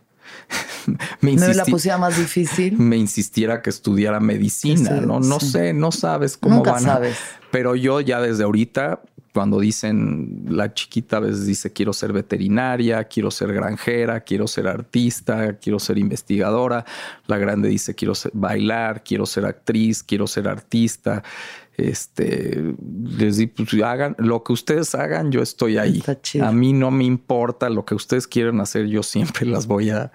[1.21, 2.77] me, la pusiera más difícil.
[2.77, 5.19] Me insistiera que estudiara medicina, ¿no?
[5.19, 7.17] No sé, no sabes cómo Nunca sabes.
[7.51, 9.01] Pero yo ya desde ahorita,
[9.36, 14.65] cuando dicen, la chiquita a veces dice, quiero ser veterinaria, quiero ser granjera, quiero ser
[14.65, 16.86] artista, quiero ser investigadora.
[17.27, 21.21] La grande dice, quiero bailar, quiero ser actriz, quiero ser artista
[21.77, 22.73] este
[23.03, 26.01] les digo, pues hagan lo que ustedes hagan, yo estoy ahí.
[26.41, 30.13] A mí no me importa lo que ustedes quieran hacer, yo siempre las voy a,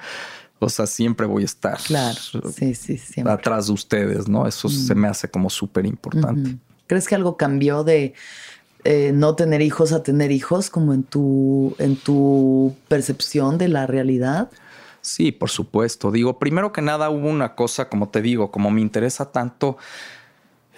[0.59, 2.19] o sea, siempre voy a estar claro.
[2.57, 3.35] sí, sí, siempre.
[3.35, 4.47] atrás de ustedes, ¿no?
[4.47, 4.71] Eso mm.
[4.71, 6.57] se me hace como súper importante.
[6.87, 8.15] ¿Crees que algo cambió de
[8.85, 13.87] eh, no tener hijos a tener hijos, como en tu, en tu percepción de la
[13.87, 14.51] realidad?
[15.03, 16.11] Sí, por supuesto.
[16.11, 19.79] Digo, primero que nada hubo una cosa, como te digo, como me interesa tanto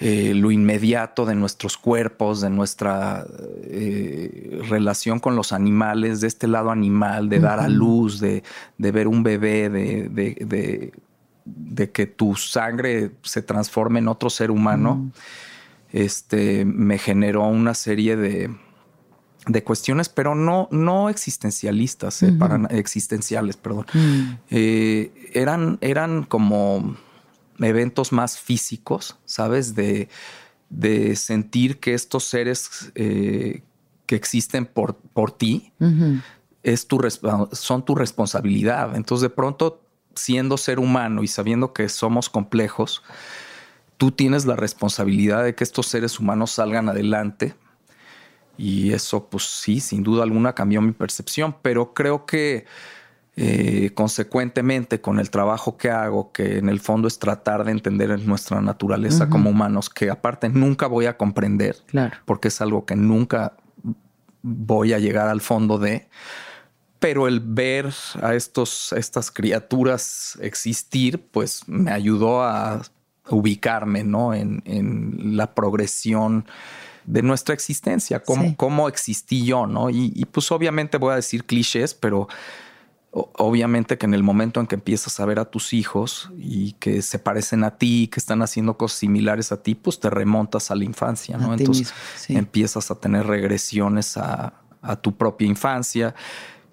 [0.00, 3.24] eh, lo inmediato de nuestros cuerpos, de nuestra
[3.62, 8.42] eh, relación con los animales, de este lado animal, de dar a luz, de,
[8.78, 10.92] ver un bebé, de,
[11.92, 15.12] que tu sangre se transforme en otro ser humano,
[15.92, 18.50] este, me generó una serie de,
[19.64, 23.86] cuestiones, pero no, no existencialistas, eh, para, existenciales, perdón.
[23.92, 24.30] Mm.
[25.34, 26.96] eran, eran como
[27.60, 29.74] eventos más físicos, ¿sabes?
[29.74, 30.08] De,
[31.16, 33.62] sentir que estos seres eh,
[34.06, 35.70] que existen por, por ti
[36.62, 36.98] es tu,
[37.52, 38.96] son tu responsabilidad.
[38.96, 39.82] Entonces, de pronto,
[40.14, 43.02] siendo ser humano y sabiendo que somos complejos,
[44.02, 47.54] tú tienes la responsabilidad de que estos seres humanos salgan adelante.
[48.58, 52.64] Y eso, pues sí, sin duda alguna cambió mi percepción, pero creo que
[53.36, 58.18] eh, consecuentemente con el trabajo que hago, que en el fondo es tratar de entender
[58.26, 61.76] nuestra naturaleza como humanos, que aparte nunca voy a comprender,
[62.24, 63.52] porque es algo que nunca
[64.42, 66.08] voy a llegar al fondo de,
[66.98, 72.82] pero el ver a estos, estas criaturas existir, pues me ayudó a
[73.28, 74.34] ubicarme ¿no?
[74.34, 76.46] en, la progresión
[77.04, 79.90] de nuestra existencia, cómo, cómo existí yo, ¿no?
[79.90, 82.28] Y, y, pues obviamente voy a decir clichés, pero
[83.12, 87.02] obviamente que en el momento en que empiezas a ver a tus hijos y que
[87.02, 90.74] se parecen a ti, que están haciendo cosas similares a ti, pues te remontas a
[90.74, 91.52] la infancia, ¿no?
[91.52, 91.92] Entonces
[92.28, 94.54] empiezas a tener regresiones a,
[95.00, 96.14] tu propia infancia,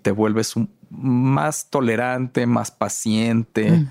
[0.01, 0.55] te vuelves
[0.89, 3.85] más tolerante, más paciente,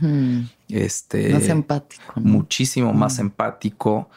[0.69, 4.09] este, más empático, muchísimo más empático.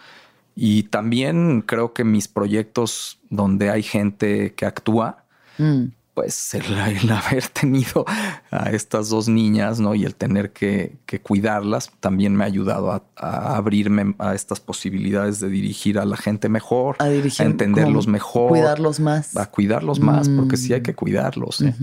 [0.56, 5.26] Y también creo que mis proyectos donde hay gente que actúa,
[5.58, 6.66] mm pues el,
[7.12, 8.06] haber tenido
[8.52, 9.96] a estas dos niñas, ¿no?
[9.96, 15.50] Y el tener que, cuidarlas también me ha ayudado a, abrirme a estas posibilidades de
[15.50, 20.58] dirigir a la gente mejor, a, dirigir, entenderlos mejor, cuidarlos más, a cuidarlos más, porque
[20.58, 21.62] sí hay que cuidarlos.
[21.62, 21.74] ¿eh?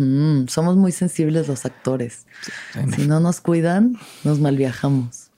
[0.49, 2.27] Somos muy sensibles los actores.
[2.97, 5.31] si no nos cuidan, nos malviajamos.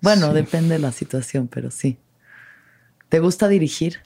[0.00, 1.98] Bueno, depende de la situación, pero sí.
[3.08, 3.98] ¿Te gusta dirigir?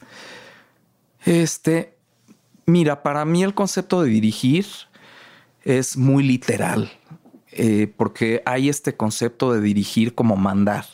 [1.25, 1.97] Este,
[2.67, 4.67] Mira, para mí el concepto de dirigir
[5.65, 6.91] es muy literal,
[7.51, 10.87] eh, porque hay este concepto de dirigir como mandar.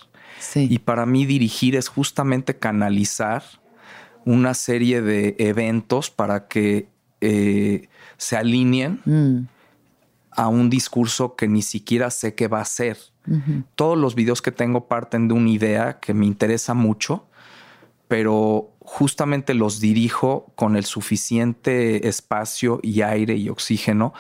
[0.55, 3.43] Y para mí dirigir es justamente canalizar
[4.25, 6.89] una serie de eventos para que
[7.21, 9.49] eh, se alineen mm.
[10.33, 12.99] a un discurso que ni siquiera sé qué va a ser.
[13.75, 17.27] Todos los videos que tengo parten de una idea que me interesa mucho,
[18.07, 24.15] pero justamente los dirijo con el suficiente espacio y aire y oxígeno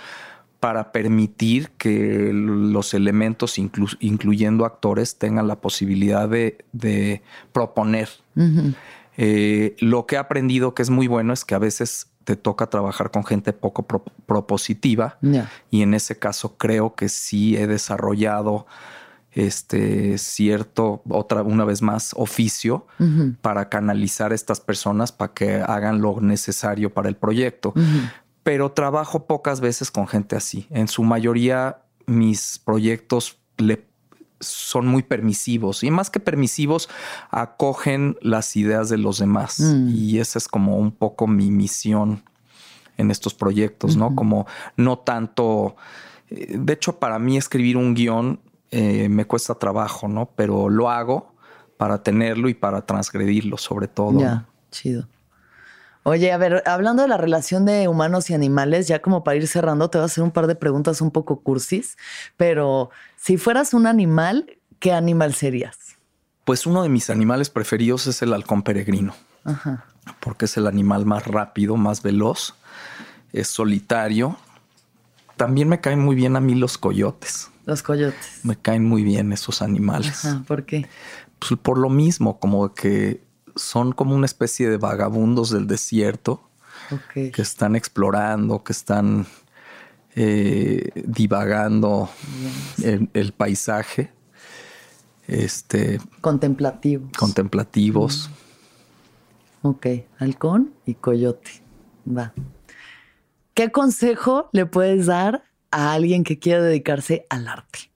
[0.60, 8.10] para permitir que los elementos, incluyendo actores, tengan la posibilidad de, proponer.
[9.16, 12.68] Eh, lo que he aprendido que es muy bueno es que a veces te toca
[12.68, 13.86] trabajar con gente poco
[14.26, 15.18] propositiva
[15.70, 18.66] y en ese caso creo que sí he desarrollado
[19.46, 22.86] este cierto, otra, una vez más, oficio
[23.40, 27.72] para canalizar a estas personas para que hagan lo necesario para el proyecto.
[28.42, 30.66] pero trabajo pocas veces con gente así.
[30.70, 33.84] En su mayoría mis proyectos le
[34.40, 36.88] son muy permisivos y más que permisivos
[37.30, 39.88] acogen las ideas de los demás mm.
[39.90, 42.22] y esa es como un poco mi misión
[42.96, 44.14] en estos proyectos, ¿no?
[44.14, 45.76] Como no tanto,
[46.30, 50.30] eh, de hecho para mí escribir un guion eh, me cuesta trabajo, ¿no?
[50.36, 51.34] Pero lo hago
[51.76, 54.20] para tenerlo y para transgredirlo sobre todo.
[54.20, 55.08] Ya, chido.
[56.02, 59.46] Oye, a ver, hablando de la relación de humanos y animales, ya como para ir
[59.46, 61.98] cerrando, te voy a hacer un par de preguntas un poco cursis,
[62.36, 65.76] pero si fueras un animal, ¿qué animal serías?
[66.44, 69.14] Pues uno de mis animales preferidos es el halcón peregrino,
[69.44, 69.84] Ajá.
[70.20, 72.54] porque es el animal más rápido, más veloz,
[73.34, 74.36] es solitario.
[75.36, 77.50] También me caen muy bien a mí los coyotes.
[77.68, 78.40] Los coyotes.
[78.44, 80.24] Me caen muy bien esos animales.
[80.24, 80.88] Ajá, ¿Por qué?
[81.38, 83.22] Pues por lo mismo, como que
[83.56, 86.40] son como una especie de vagabundos del desierto
[87.12, 89.26] que están explorando, que están
[90.14, 92.08] eh, divagando
[92.82, 94.12] el, paisaje.
[95.26, 97.12] Este, contemplativos.
[97.18, 98.30] Contemplativos.
[99.60, 99.88] Ok,
[100.18, 101.50] halcón y coyote.
[102.08, 102.32] Va.
[103.52, 107.90] ¿Qué consejo le puedes dar a alguien que quiera dedicarse al arte?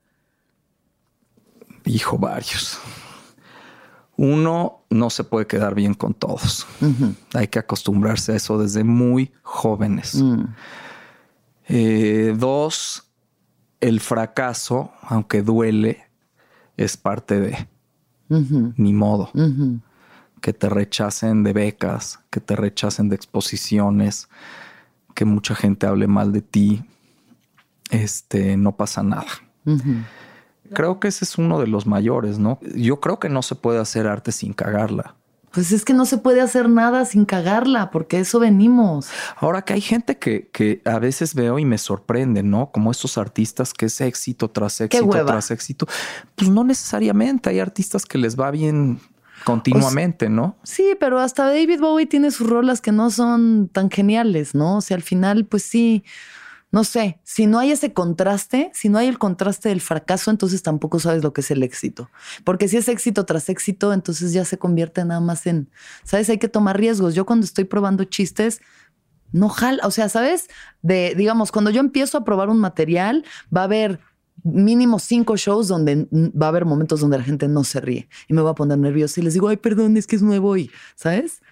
[1.85, 2.79] Hijo, varios.
[4.17, 6.67] Uno, no se puede quedar bien con todos.
[7.35, 10.15] Hay que acostumbrarse a eso desde muy jóvenes.
[10.15, 10.45] Mm.
[11.69, 13.11] Eh, dos,
[13.81, 16.07] el fracaso, aunque duele,
[16.77, 17.69] es parte de.
[18.29, 19.31] Ni modo.
[20.41, 24.29] Que te rechacen de becas, que te rechacen de exposiciones,
[25.15, 26.85] que mucha gente hable mal de ti.
[27.93, 29.27] Este, no pasa nada.
[30.73, 32.59] Creo que ese es uno de los mayores, ¿no?
[32.75, 35.15] Yo creo que no se puede hacer arte sin cagarla.
[35.53, 39.11] Pues es que no se puede hacer nada sin cagarla, porque eso venimos.
[39.37, 42.71] Ahora que hay gente que, que a veces veo y me sorprende, ¿no?
[42.73, 45.87] Como estos artistas que es éxito tras éxito tras éxito.
[46.35, 47.51] Pues no necesariamente.
[47.51, 49.01] Hay artistas que les va bien
[49.45, 50.57] continuamente, ¿no?
[50.63, 54.79] Sí, pero hasta David Bowie tiene sus rolas que no son tan geniales, ¿no?
[54.79, 56.03] O sea, al final, pues sí
[56.73, 60.63] no sé, si no hay ese contraste, si no hay el contraste del fracaso, entonces
[60.63, 62.11] tampoco sabes lo que es el éxito.
[62.45, 65.69] Porque si es éxito tras éxito, entonces ya se convierte nada más en,
[66.03, 66.31] ¿sabes?
[66.31, 67.15] Hay que tomar riesgos.
[67.15, 68.63] Yo cuando estoy probando chistes,
[69.33, 70.49] no jala, o sea, ¿sabes?
[70.81, 73.23] De, digamos, cuando yo empiezo a probar un material,
[73.55, 74.01] va a haber
[74.43, 78.35] mínimo cinco shows donde va a haber momentos donde la gente no se ríe y
[78.35, 80.71] me va a poner nervioso y les digo, ay, perdón, es que es nuevo y,
[80.97, 81.43] ¿sabes?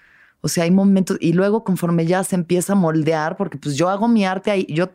[0.40, 3.90] O sea, hay momentos y luego conforme ya se empieza a moldear, porque pues yo
[3.90, 4.88] hago mi arte ahí, yo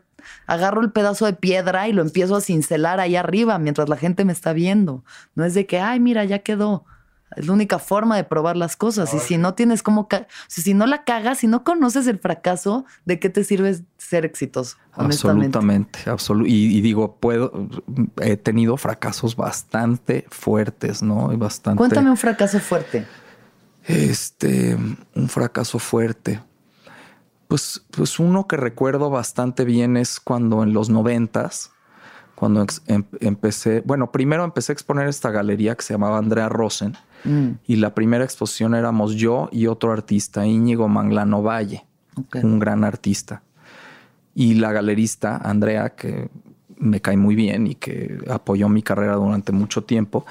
[0.46, 4.24] agarro el pedazo de piedra y lo empiezo a cincelar ahí arriba mientras la gente
[4.24, 5.04] me está viendo.
[5.34, 6.84] No es de que, ay, mira, ya quedó.
[7.34, 9.12] Es la única forma de probar las cosas.
[9.12, 10.08] Y si no tienes como,
[10.46, 14.76] si no la cagas, si no conoces el fracaso, ¿de qué te sirve ser exitoso?
[14.92, 15.98] Absolutamente,
[16.46, 17.68] y, digo, puedo,
[18.20, 21.32] he tenido fracasos bastante fuertes, ¿no?
[21.32, 21.78] Y bastante.
[21.78, 23.04] Cuéntame un fracaso fuerte.
[23.84, 24.76] Este,
[25.14, 26.40] un fracaso fuerte.
[27.48, 31.72] Pues, pues uno que recuerdo bastante bien es cuando en los noventas,
[32.34, 36.94] cuando em, empecé, bueno, primero empecé a exponer esta galería que se llamaba Andrea Rosen
[37.24, 37.48] mm.
[37.66, 41.86] y la primera exposición éramos yo y otro artista, Íñigo Manglano Valle,
[42.42, 43.42] un gran artista.
[44.34, 46.28] Y la galerista Andrea, que
[46.76, 50.26] me cae muy bien y que apoyó mi carrera durante mucho tiempo,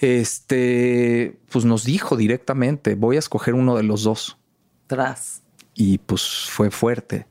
[0.00, 4.36] este, pues nos dijo directamente, voy a escoger uno de los dos.
[4.86, 5.43] Tras
[5.74, 7.26] y pues fue fuerte.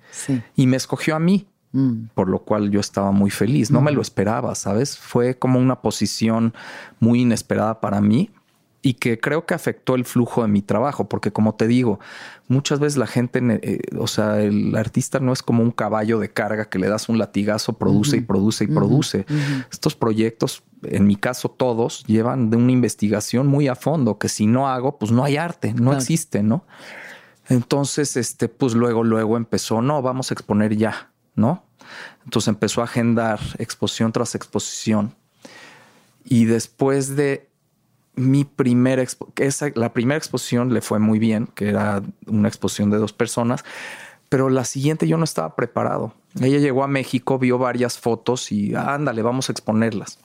[0.55, 2.07] Y me escogió a mí, mm.
[2.13, 3.71] por lo cual yo estaba muy feliz.
[3.71, 4.97] No me lo esperaba, ¿sabes?
[4.97, 6.53] Fue como una posición
[6.99, 8.29] muy inesperada para mí
[8.85, 12.01] y que creo que afectó el flujo de mi trabajo, porque como te digo,
[12.49, 16.29] muchas veces la gente, eh, o sea, el artista no es como un caballo de
[16.29, 19.25] carga que le das un latigazo, produce y produce y produce.
[19.71, 24.47] Estos proyectos, en mi caso todos, llevan de una investigación muy a fondo, que si
[24.47, 26.65] no hago, pues no hay arte, no existe, ¿no?
[27.49, 31.63] Entonces, este, pues luego, luego empezó, no, vamos a exponer ya, ¿no?
[32.23, 35.13] Entonces empezó a agendar exposición tras exposición.
[36.23, 37.49] Y después de
[38.15, 39.03] mi primera
[39.37, 43.65] esa, la primera exposición le fue muy bien, que era una exposición de dos personas,
[44.29, 46.13] pero la siguiente yo no estaba preparado.
[46.39, 50.19] Ella llegó a México, vio varias fotos y ándale, vamos a exponerlas.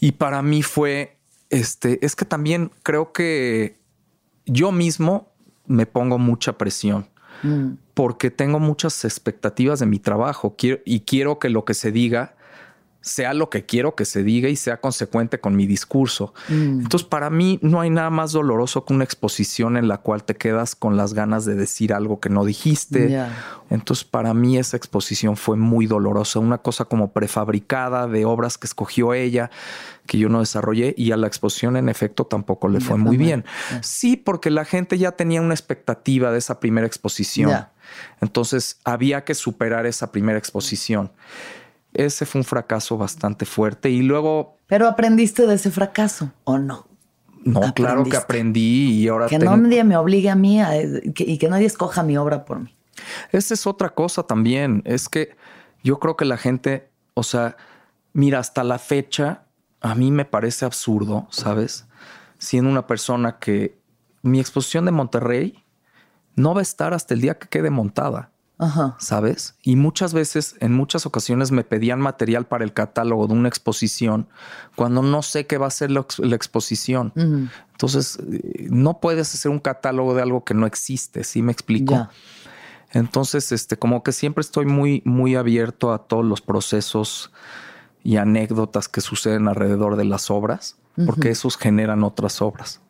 [0.00, 1.16] Y para mí fue,
[1.50, 3.76] este, es que también creo que
[4.46, 5.32] yo mismo
[5.66, 7.08] me pongo mucha presión
[7.42, 7.72] mm.
[7.94, 12.35] porque tengo muchas expectativas de mi trabajo y quiero que lo que se diga
[13.06, 16.34] sea lo que quiero que se diga y sea consecuente con mi discurso.
[16.48, 16.80] Mm.
[16.80, 20.34] Entonces, para mí no hay nada más doloroso que una exposición en la cual te
[20.34, 23.16] quedas con las ganas de decir algo que no dijiste.
[23.70, 28.66] Entonces, para mí esa exposición fue muy dolorosa, una cosa como prefabricada de obras que
[28.66, 29.52] escogió ella,
[30.06, 33.44] que yo no desarrollé y a la exposición en efecto tampoco le fue muy bien.
[33.82, 37.66] Sí, porque la gente ya tenía una expectativa de esa primera exposición.
[38.20, 41.12] Entonces, había que superar esa primera exposición
[41.96, 44.56] ese fue un fracaso bastante fuerte y luego...
[44.66, 46.86] Pero aprendiste de ese fracaso o no?
[47.44, 49.26] No, claro que aprendí y ahora...
[49.28, 50.60] Que nadie me obligue a mí
[51.04, 52.74] y que nadie escoja mi obra por mí.
[53.30, 54.82] Esa es otra cosa también.
[54.84, 55.36] Es que
[55.82, 57.56] yo creo que la gente, o sea,
[58.12, 59.44] mira, hasta la fecha,
[59.80, 61.86] a mí me parece absurdo, ¿sabes?
[62.38, 63.78] Siendo una persona que
[64.22, 65.62] mi exposición de Monterrey
[66.34, 68.30] no va a estar hasta el día que quede montada.
[68.98, 69.54] ¿Sabes?
[69.62, 74.28] Y muchas veces, en muchas ocasiones me pedían material para el catálogo de una exposición
[74.74, 76.00] cuando no sé qué va a ser la,
[76.34, 77.12] exposición.
[77.72, 82.08] Entonces, eh, no puedes hacer un catálogo de algo que no existe, ¿sí me explico?
[82.92, 87.32] Entonces, este, como que siempre estoy muy, muy abierto a todos los procesos
[88.02, 92.80] y anécdotas que suceden alrededor de las obras, porque esos generan otras obras.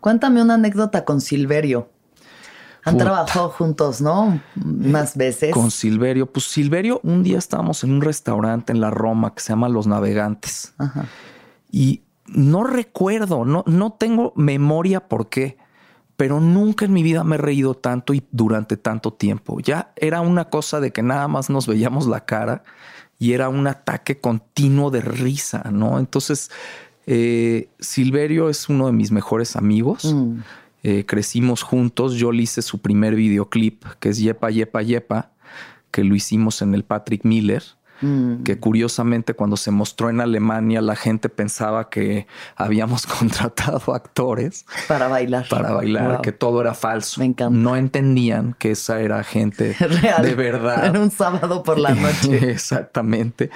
[0.00, 1.90] Cuéntame una anécdota con Silverio.
[2.86, 4.40] Han trabajado juntos, ¿no?
[4.54, 5.52] Más veces.
[5.52, 6.26] Con Silverio.
[6.26, 9.86] Pues Silverio, un día estábamos en un restaurante en la Roma que se llama Los
[9.86, 10.72] Navegantes.
[11.70, 15.58] Y no recuerdo, no, no tengo memoria por qué,
[16.16, 19.60] pero nunca en mi vida me he reído tanto y durante tanto tiempo.
[19.60, 22.62] Ya era una cosa de que nada más nos veíamos la cara
[23.18, 25.98] y era un ataque continuo de risa, ¿no?
[25.98, 26.50] Entonces,
[27.06, 30.04] eh, Silverio es uno de mis mejores amigos.
[30.12, 30.38] Mm.
[30.88, 32.14] Eh, crecimos juntos.
[32.14, 35.32] Yo le hice su primer videoclip, que es Yepa, Yepa, Yepa,
[35.90, 37.64] que lo hicimos en el Patrick Miller.
[38.02, 38.42] Mm.
[38.42, 45.08] que curiosamente cuando se mostró en Alemania la gente pensaba que habíamos contratado actores para
[45.08, 45.48] bailar.
[45.48, 47.22] Para bailar, que todo era falso.
[47.50, 50.22] No entendían que esa era gente Real.
[50.22, 50.84] de verdad.
[50.84, 52.50] Era un sábado por la noche.
[52.50, 53.48] Exactamente.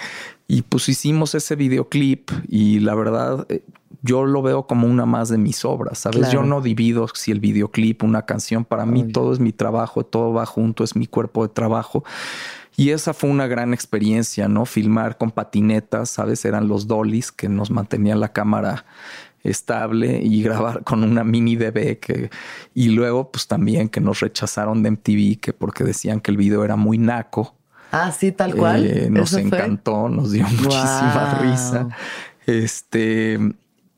[0.49, 3.63] Y pues hicimos ese videoclip y la verdad eh,
[4.03, 6.31] yo lo veo como una más de mis obras, ¿sabes?
[6.31, 10.33] Yo no divido si el videoclip, una canción, para mí todo es mi trabajo, todo
[10.33, 12.05] va junto, es mi cuerpo de trabajo.
[12.77, 14.65] Y esa fue una gran experiencia, ¿no?
[14.65, 16.45] Filmar con patinetas, ¿sabes?
[16.45, 18.87] Eran los dollies que nos mantenían la cámara
[19.43, 22.31] estable y grabar con una mini DB que
[22.75, 26.65] y luego pues también que nos rechazaron de MTV que porque decían que el video
[26.65, 27.55] era muy naco.
[27.93, 28.87] Ah, sí, tal cual.
[28.87, 31.89] Eh, nos encantó, nos dio muchísima risa.
[32.47, 33.39] Este,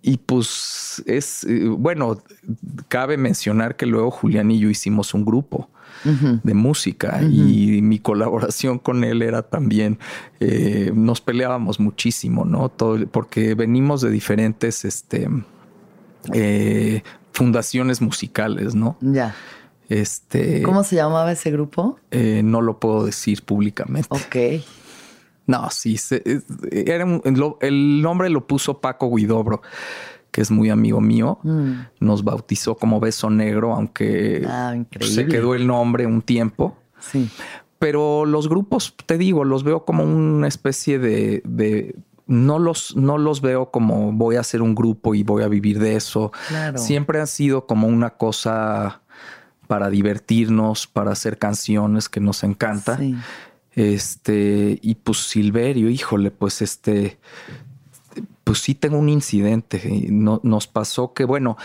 [0.03, 2.21] y pues es, eh, bueno,
[2.89, 5.69] cabe mencionar que luego Julián y yo hicimos un grupo
[6.05, 10.01] de música y mi colaboración con él era también,
[10.41, 12.71] eh, nos peleábamos muchísimo, ¿no?
[12.71, 15.29] Todo, porque venimos de diferentes este,
[16.35, 18.97] eh, fundaciones musicales, ¿no?
[19.01, 19.37] Ya.
[19.89, 22.01] Este, ¿Cómo se llamaba ese grupo?
[22.11, 24.09] no lo puedo decir públicamente.
[24.11, 24.65] Ok.
[25.53, 25.99] No, sí,
[26.71, 27.07] era
[27.61, 29.61] el nombre lo puso Paco Guidobro,
[30.31, 31.41] que es muy amigo mío.
[31.43, 31.73] Mm.
[32.01, 36.75] Nos bautizó como Beso Negro, aunque ah, se quedó el nombre un tiempo.
[36.99, 37.29] Sí.
[37.79, 41.95] Pero los grupos, te digo, los veo como una especie de,
[42.27, 45.81] no los, no los veo como voy a hacer un grupo y voy a vivir
[45.81, 46.33] de eso.
[46.77, 49.03] Siempre han sido como una cosa
[49.67, 52.97] para divertirnos, para hacer canciones que nos encanta.
[52.97, 53.17] Sí.
[53.75, 57.19] Este, y pues Silverio, híjole, pues este,
[58.45, 60.07] pues sí tengo un incidente.
[60.11, 61.57] No, nos pasó que, bueno,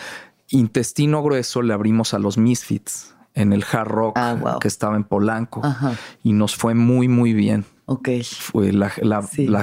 [0.49, 5.03] intestino grueso le abrimos a los Misfits en el Hard Rock ah, que estaba en
[5.03, 5.62] Polanco
[6.24, 7.66] y nos fue muy, muy bien.
[7.86, 8.10] Ok.
[8.24, 8.89] Fue la,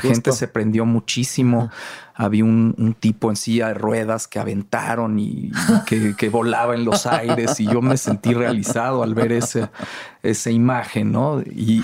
[0.01, 1.71] gente se prendió muchísimo.
[2.15, 5.51] Había un, tipo en silla de ruedas que aventaron y,
[5.87, 9.69] que, volaba en los aires y yo me sentí realizado al ver ese,
[10.23, 11.43] esa imagen, ¿no?
[11.43, 11.83] Y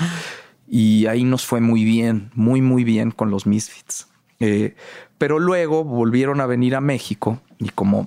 [0.73, 4.07] y ahí nos fue muy bien, muy, muy bien con los Misfits.
[4.39, 4.77] Eh,
[5.19, 8.07] pero luego volvieron a venir a México y como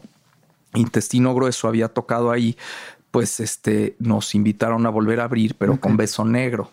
[0.73, 2.55] Intestino Grueso había tocado ahí,
[3.11, 6.71] pues este, nos invitaron a volver a abrir, pero con Beso Negro.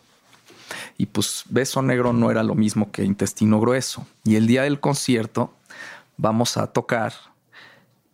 [0.97, 4.07] Y pues Beso Negro no era lo mismo que Intestino Grueso.
[4.23, 5.53] Y el día del concierto
[6.17, 7.13] vamos a tocar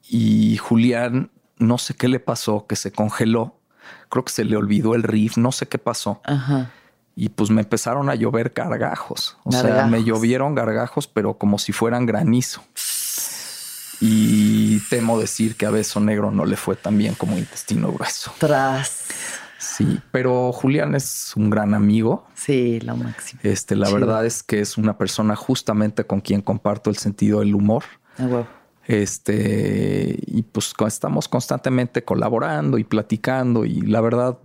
[0.09, 3.55] y Julián, no sé qué le pasó, que se congeló.
[4.09, 6.23] Creo que se le olvidó el riff, no sé qué pasó.
[6.25, 6.71] Ajá
[7.17, 9.39] y pues me empezaron a llover gargajos.
[9.43, 12.63] O sea, me llovieron gargajos, pero como si fueran granizo.
[14.01, 18.33] Y temo decir que a Beso Negro no le fue tan bien como Intestino Grueso.
[18.39, 19.05] Tras.
[19.59, 22.27] Sí, pero Julián es un gran amigo.
[22.35, 23.41] Sí, lo máximo.
[23.43, 27.55] Este, la verdad es que es una persona justamente con quien comparto el sentido del
[27.55, 27.85] humor.
[28.19, 28.45] Ah,
[28.85, 34.37] Este, y pues estamos constantemente colaborando y platicando y la verdad,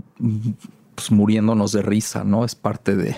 [0.95, 2.45] pues muriéndonos de risa, ¿no?
[2.45, 3.15] Es parte de.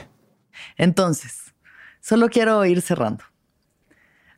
[0.77, 1.53] Entonces,
[1.99, 3.23] solo quiero ir cerrando.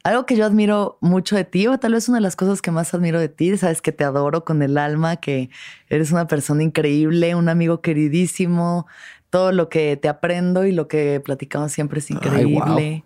[0.04, 2.70] Algo que yo admiro mucho de ti, o tal vez una de las cosas que
[2.70, 5.50] más admiro de ti, sabes que te adoro con el alma, que
[5.90, 8.86] eres una persona increíble, un amigo queridísimo,
[9.32, 13.04] todo lo que te aprendo y lo que platicamos siempre es increíble.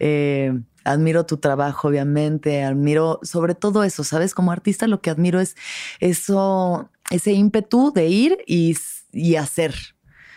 [0.00, 4.34] Eh, admiro tu trabajo, obviamente, admiro sobre todo eso, ¿sabes?
[4.34, 5.56] Como artista lo que admiro es
[6.00, 8.76] eso, ese ímpetu de ir y,
[9.12, 9.74] y hacer,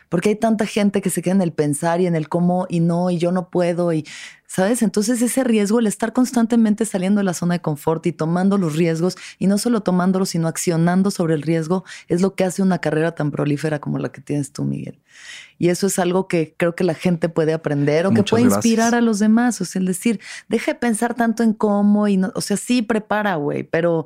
[0.09, 2.81] porque hay tanta gente que se queda en el pensar y en el cómo y
[2.81, 4.05] no, y yo no puedo, y
[4.45, 8.59] sabes, entonces ese riesgo, el estar constantemente saliendo de la zona de confort y tomando
[8.59, 12.61] los riesgos, y no solo tomándolos, sino accionando sobre el riesgo, es lo que hace
[12.61, 14.99] una carrera tan prolífera como la que tienes tú, Miguel.
[15.57, 18.93] Y eso es algo que creo que la gente puede aprender o que puede inspirar
[18.93, 19.59] a los demás.
[19.61, 22.83] O sea, el decir, deja de pensar tanto en cómo y no, o sea, sí
[22.83, 24.05] prepara, güey, pero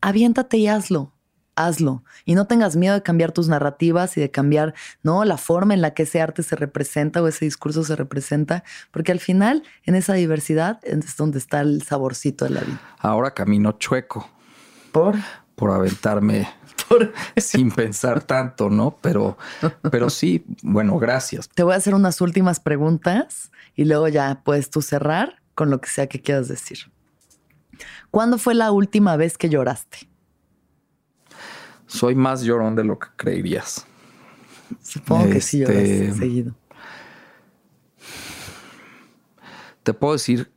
[0.00, 1.12] aviéntate y hazlo
[1.56, 5.24] hazlo y no tengas miedo de cambiar tus narrativas y de cambiar, ¿no?
[5.24, 9.12] La forma en la que ese arte se representa o ese discurso se representa, porque
[9.12, 12.80] al final en esa diversidad es donde está el saborcito de la vida.
[12.98, 14.28] Ahora camino chueco.
[14.92, 15.16] ¿Por?
[15.54, 16.48] Por aventarme
[16.88, 17.12] ¿Por?
[17.36, 18.96] sin pensar tanto, ¿no?
[19.00, 19.36] Pero,
[19.90, 21.48] pero sí, bueno, gracias.
[21.48, 25.80] Te voy a hacer unas últimas preguntas y luego ya puedes tú cerrar con lo
[25.80, 26.90] que sea que quieras decir.
[28.10, 30.11] ¿Cuándo fue la última vez que lloraste?
[31.92, 33.86] Soy más llorón de lo que creerías.
[34.82, 36.54] Supongo que sí lloras este, seguido.
[39.82, 40.50] Te puedo decir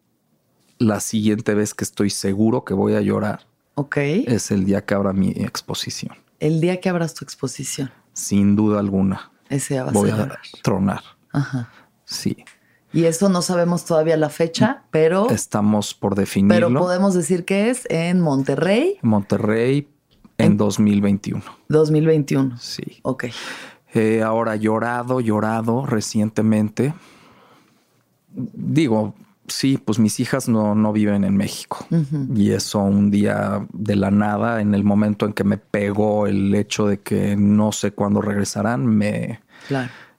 [0.78, 3.48] la siguiente vez que estoy seguro que voy a llorar.
[3.76, 3.98] Ok.
[3.98, 6.16] Es el día que abra mi exposición.
[6.40, 7.91] El día que abras tu exposición.
[8.14, 9.32] Sin duda alguna.
[9.49, 11.02] Ese va a voy a tronar.
[11.32, 11.70] Ajá.
[12.06, 12.45] Sí.
[12.94, 15.30] Y eso no sabemos todavía la fecha, pero.
[15.30, 16.68] Estamos por definirlo.
[16.70, 18.99] Pero podemos decir que es en Monterrey.
[19.02, 19.90] Monterrey,
[20.38, 21.44] en 2021.
[21.70, 22.57] 2021.
[22.57, 22.99] Sí.
[23.03, 23.26] Ok.
[23.94, 26.94] Eh, ahora, llorado, llorado recientemente.
[28.34, 29.16] Digo,
[29.48, 31.86] sí, pues mis hijas no, no viven en México.
[32.36, 36.53] Y eso un día de la nada, en el momento en que me pegó el
[36.53, 39.40] hecho de que no sé cuándo regresarán, me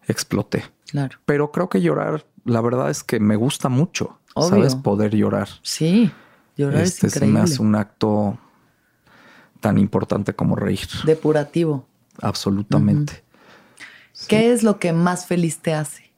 [0.08, 0.64] exploté.
[0.86, 1.18] Claro.
[1.26, 4.18] Pero creo que llorar, la verdad es que me gusta mucho.
[4.38, 4.74] ¿Sabes?
[4.74, 5.48] Poder llorar.
[5.62, 6.10] Sí,
[6.56, 7.26] llorar es increíble.
[7.26, 8.38] Se me hace un acto
[9.60, 10.88] tan importante como reír.
[11.04, 11.86] Depurativo.
[12.20, 13.24] Absolutamente.
[14.28, 16.10] ¿Qué es lo que más feliz te hace?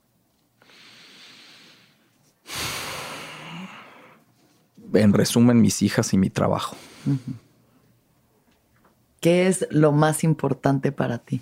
[4.94, 6.76] En resumen, mis hijas y mi trabajo.
[9.20, 11.40] ¿Qué es lo más importante para ti?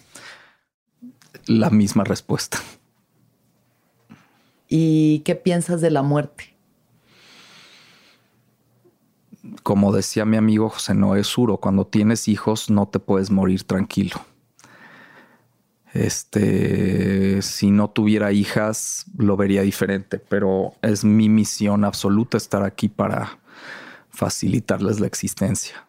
[1.46, 2.58] La misma respuesta.
[4.68, 6.55] ¿Y qué piensas de la muerte?
[9.62, 14.16] Como decía mi amigo José Noé Suro, cuando tienes hijos no te puedes morir tranquilo.
[15.92, 22.88] Este, si no tuviera hijas, lo vería diferente, pero es mi misión absoluta estar aquí
[22.88, 23.38] para
[24.10, 25.86] facilitarles la existencia.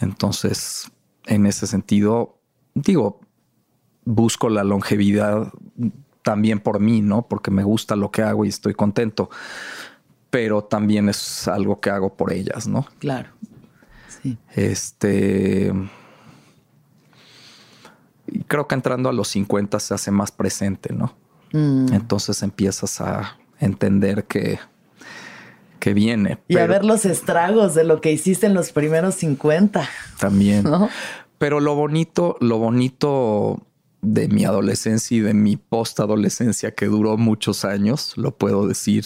[0.00, 0.90] Entonces,
[1.26, 2.38] en ese sentido,
[2.74, 3.20] digo,
[4.04, 5.52] busco la longevidad
[6.22, 7.28] también por mí, ¿no?
[7.28, 9.30] Porque me gusta lo que hago y estoy contento
[10.30, 12.86] pero también es algo que hago por ellas, ¿no?
[12.98, 13.30] Claro.
[14.22, 14.36] Sí.
[14.54, 15.72] Este.
[18.46, 21.14] creo que entrando a los 50 se hace más presente, ¿no?
[21.52, 21.92] Mm.
[21.92, 24.58] Entonces empiezas a entender que,
[25.78, 26.38] que viene.
[26.48, 29.88] Y a ver los estragos de lo que hiciste en los primeros 50.
[30.18, 30.64] También.
[31.38, 33.62] Pero lo bonito, lo bonito
[34.02, 39.04] de mi adolescencia y de mi post-adolescencia que duró muchos años, lo puedo decir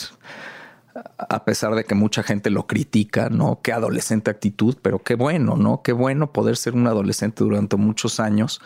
[1.19, 3.61] a pesar de que mucha gente lo critica, ¿no?
[3.62, 5.83] Qué adolescente actitud, pero qué bueno, ¿no?
[5.83, 8.61] Qué bueno poder ser un adolescente durante muchos años.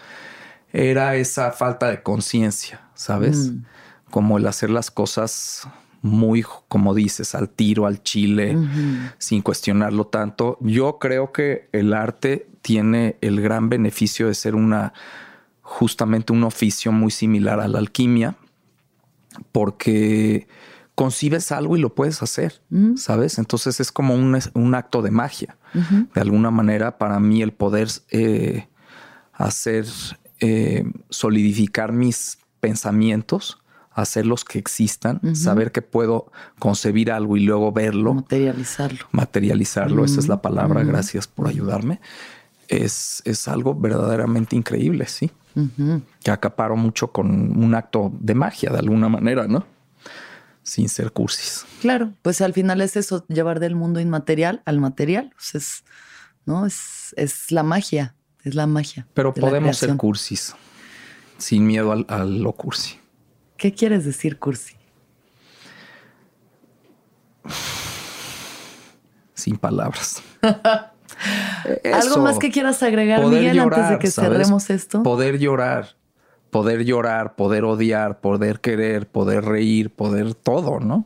[0.73, 3.51] Era esa falta de conciencia, ¿sabes?
[3.51, 3.65] Mm.
[4.11, 5.69] Como el hacer las cosas
[6.05, 8.57] muy, como dices, al tiro, al chile,
[9.19, 10.59] sin cuestionarlo tanto.
[10.61, 14.93] Yo creo que el arte tiene el gran beneficio de ser una,
[15.63, 18.37] justamente un oficio muy similar a la alquimia,
[19.51, 20.47] porque
[20.95, 22.63] concibes algo y lo puedes hacer.
[22.97, 23.39] ¿sabes?
[23.39, 25.57] Entonces es como un, acto de magia.
[26.15, 28.69] De alguna manera, para mí el poder eh,
[29.33, 29.87] hacer,
[30.39, 33.59] eh, solidificar mis pensamientos,
[33.91, 38.15] hacerlos que existan, saber que puedo concebir algo y luego verlo.
[38.15, 39.07] Materializarlo.
[39.11, 42.01] Materializarlo, esa es la palabra, gracias por ayudarme.
[42.69, 45.31] Es, es algo verdaderamente increíble, sí.
[46.23, 47.31] que acaparo mucho con
[47.63, 49.74] un acto de magia de alguna manera, ¿no?
[50.65, 51.65] Sin ser cursis.
[51.81, 55.31] Claro, pues al final es eso, llevar del mundo inmaterial al material.
[55.35, 55.85] Pues es,
[56.47, 56.67] ¿no?
[56.67, 59.07] Es, es la magia, es la magia.
[59.15, 60.55] Pero podemos ser cursis,
[61.39, 62.99] sin miedo al, a lo cursi.
[63.57, 64.75] ¿Qué quieres decir cursi?
[69.35, 70.23] Sin palabras.
[71.93, 75.03] ¿Algo más que quieras agregar, Miguel, antes de que cerremos esto?
[75.03, 75.97] Poder llorar,
[76.55, 81.05] poder llorar, poder odiar, poder querer, poder reír, poder todo, ¿no?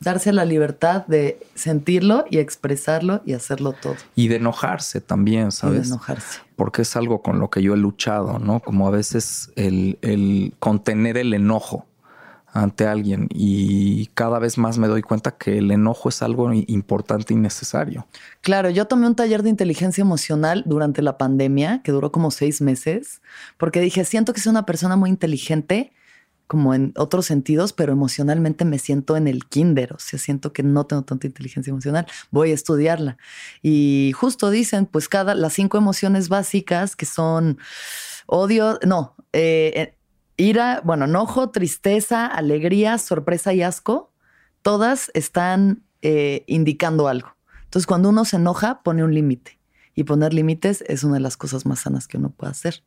[0.00, 3.94] Darse la libertad de sentirlo y expresarlo y hacerlo todo.
[4.16, 5.82] Y de enojarse también, ¿sabes?
[5.82, 6.40] de enojarse.
[6.56, 8.58] Porque es algo con lo que yo he luchado, ¿no?
[8.58, 11.86] Como a veces el, el contener el enojo
[12.56, 17.34] ante alguien y cada vez más me doy cuenta que el enojo es algo importante
[17.34, 18.06] y necesario.
[18.40, 22.60] Claro, yo tomé un taller de inteligencia emocional durante la pandemia que duró como seis
[22.60, 23.20] meses
[23.58, 25.92] porque dije, siento que soy una persona muy inteligente
[26.46, 30.62] como en otros sentidos, pero emocionalmente me siento en el kinder, o sea, siento que
[30.62, 33.18] no tengo tanta inteligencia emocional, voy a estudiarla.
[33.62, 37.58] Y justo dicen, pues cada, las cinco emociones básicas que son
[38.26, 39.95] odio, no, eh,
[40.36, 44.12] ira, bueno, enojo, tristeza, alegría, sorpresa y asco,
[44.62, 47.36] todas están eh, indicando algo.
[47.64, 49.58] Entonces, cuando uno se enoja, pone un límite.
[49.94, 52.82] Y poner límites es una de las cosas más sanas que uno puede hacer.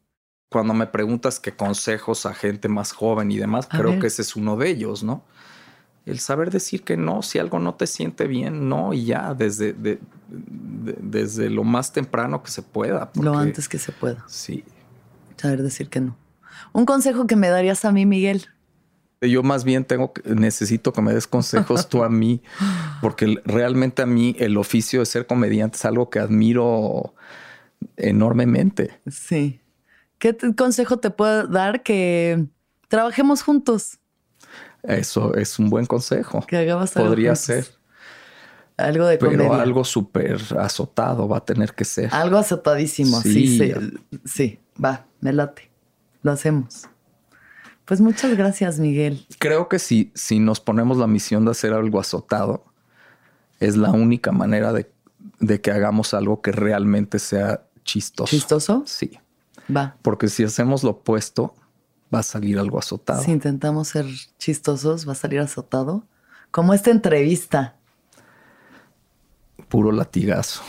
[0.49, 4.35] Cuando me preguntas qué consejos a gente más joven y demás, creo que ese es
[4.35, 5.23] uno de ellos, ¿no?
[6.05, 9.75] El saber decir que no, si algo no te siente bien, no, y ya, desde,
[10.27, 13.11] desde lo más temprano que se pueda.
[13.15, 14.23] lo antes que se pueda.
[14.27, 14.63] Sí.
[15.37, 16.15] Saber decir que no.
[16.73, 18.47] Un consejo que me darías a mí, Miguel.
[19.21, 22.41] Yo más bien tengo necesito que me des consejos tú a mí,
[23.01, 27.13] porque realmente a mí el oficio de ser comediante es algo que admiro
[27.97, 28.99] enormemente.
[29.07, 29.59] Sí.
[30.19, 31.83] ¿Qué consejo te puedo dar?
[31.83, 32.45] Que
[32.87, 33.99] trabajemos juntos.
[34.83, 36.45] Eso es un buen consejo.
[36.47, 37.67] Que hagamos algo Podría ser.
[38.77, 42.09] Algo de Pero algo súper azotado va a tener que ser.
[42.13, 43.57] Algo azotadísimo, sí.
[43.57, 43.73] Sí,
[44.23, 45.69] sí, va, me late
[46.21, 46.87] lo hacemos.
[47.85, 49.25] Pues muchas gracias, Miguel.
[49.39, 52.65] Creo que si, si nos ponemos la misión de hacer algo azotado,
[53.59, 58.29] es la única manera de, que hagamos algo que realmente sea chistoso.
[58.29, 58.83] ¿Chistoso?
[58.85, 59.17] Sí.
[59.75, 59.95] Va.
[60.01, 61.55] Porque si hacemos lo opuesto,
[62.13, 63.23] va a salir algo azotado.
[63.23, 64.05] Si intentamos ser
[64.37, 66.03] chistosos, va a salir azotado.
[66.51, 67.75] Como esta entrevista.
[69.67, 70.61] Puro latigazo.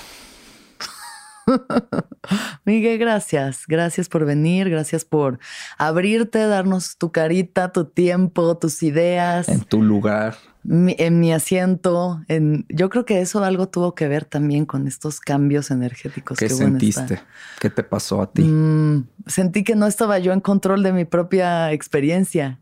[2.65, 3.65] Miguel, gracias.
[3.67, 5.39] Gracias por venir, gracias por
[5.79, 9.49] abrirte, darnos tu carita, tu tiempo, tus ideas.
[9.49, 10.37] En tu lugar.
[10.65, 12.23] en mi asiento.
[12.29, 16.39] En, yo creo que eso algo tuvo que ver también con estos cambios energéticos.
[16.39, 17.21] ¿Qué sentiste?
[17.61, 18.43] ¿Qué te pasó a ti?
[18.43, 22.59] Mm, sentí que no estaba yo en control de mi propia experiencia.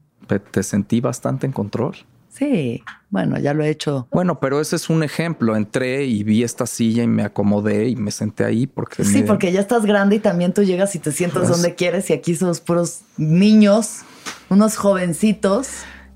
[0.50, 1.96] Te sentí bastante en control.
[2.38, 4.06] Sí, bueno, ya lo he hecho.
[4.12, 5.56] Bueno, pero ese es un ejemplo.
[5.56, 9.04] Entré y vi esta silla y me acomodé y me senté ahí porque...
[9.04, 12.08] Sí, porque ya estás grande y también tú llegas y te sientas pues donde quieres
[12.10, 14.02] y aquí somos puros niños,
[14.50, 15.68] unos jovencitos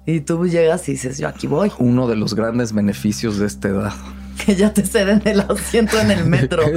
[0.07, 1.73] y tú llegas y dices, yo aquí voy.
[1.79, 3.93] Uno de los grandes beneficios de esta edad
[4.45, 6.63] que ya te ceden el asiento en el metro.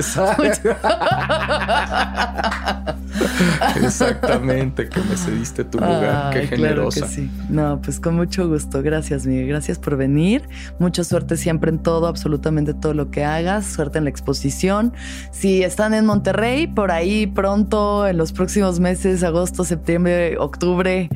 [3.75, 6.33] Exactamente, que me cediste tu lugar.
[6.33, 7.07] Qué generosa.
[7.07, 7.29] sí.
[7.49, 8.81] No, pues con mucho gusto.
[8.81, 9.47] Gracias, Miguel.
[9.47, 10.47] Gracias por venir.
[10.79, 13.65] Mucha suerte siempre en todo, absolutamente todo lo que hagas.
[13.65, 14.93] Suerte en la exposición.
[15.31, 21.09] Si están en Monterrey, por ahí pronto, en los próximos meses, agosto, septiembre, octubre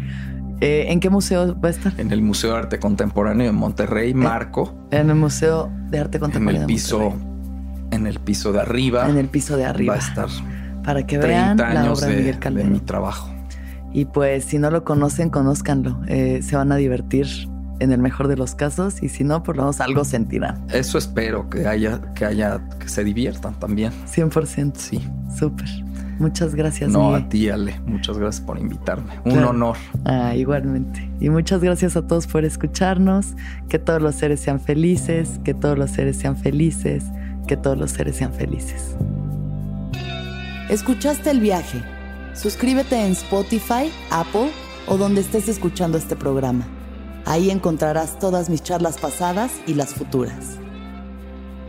[0.62, 1.94] eh, ¿En qué museo va a estar?
[1.98, 4.74] En el Museo de Arte Contemporáneo de Monterrey, Marco.
[4.92, 6.64] En el Museo de Arte Contemporáneo.
[6.64, 7.14] En el piso,
[7.92, 9.10] en el piso de arriba.
[9.10, 9.96] En el piso de arriba.
[9.96, 10.28] Va a estar.
[10.84, 13.30] Para que vean la obra de, Miguel de mi trabajo.
[13.92, 16.00] Y pues si no lo conocen, conózcanlo.
[16.08, 17.28] Eh, se van a divertir
[17.80, 20.66] en el mejor de los casos y si no, por lo menos algo sentirán.
[20.72, 23.92] Eso espero que haya, que haya, que se diviertan también.
[24.14, 24.74] 100%.
[24.76, 25.02] Sí.
[25.38, 25.68] Súper.
[26.20, 26.92] Muchas gracias.
[26.92, 27.80] No, a ti, Ale.
[27.86, 29.20] Muchas gracias por invitarme.
[29.24, 29.78] Un honor.
[30.04, 31.10] Ah, igualmente.
[31.22, 33.36] Y muchas gracias a todos por escucharnos.
[33.70, 37.06] Que todos los seres sean felices, que todos los seres sean felices,
[37.48, 38.96] que todos los seres sean felices.
[40.70, 41.82] ¿Escuchaste el viaje?
[42.34, 44.52] Suscríbete en Spotify, Apple
[44.88, 46.68] o donde estés escuchando este programa.
[47.26, 50.60] Ahí encontrarás todas mis charlas pasadas y las futuras.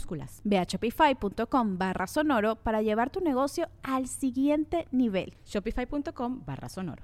[0.00, 0.40] minúsculas.
[0.44, 5.34] Ve a shopify.com barra sonoro para llevar tu negocio al siguiente nivel.
[5.44, 7.02] Shopify.com barra sonoro.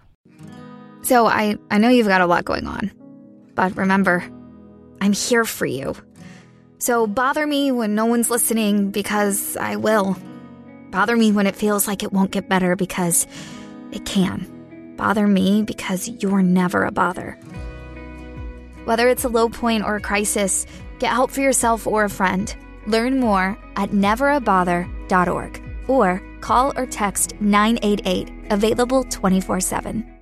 [1.03, 2.91] So I, I know you've got a lot going on.
[3.55, 4.25] But remember,
[5.01, 5.95] I'm here for you.
[6.79, 10.17] So bother me when no one's listening because I will.
[10.91, 13.27] Bother me when it feels like it won't get better because
[13.93, 14.95] it can.
[14.97, 17.39] Bother me because you're never a bother.
[18.85, 20.67] Whether it's a low point or a crisis,
[20.99, 22.55] get help for yourself or a friend.
[22.87, 30.16] Learn more at neverabother.org or call or text 988, available 24 7.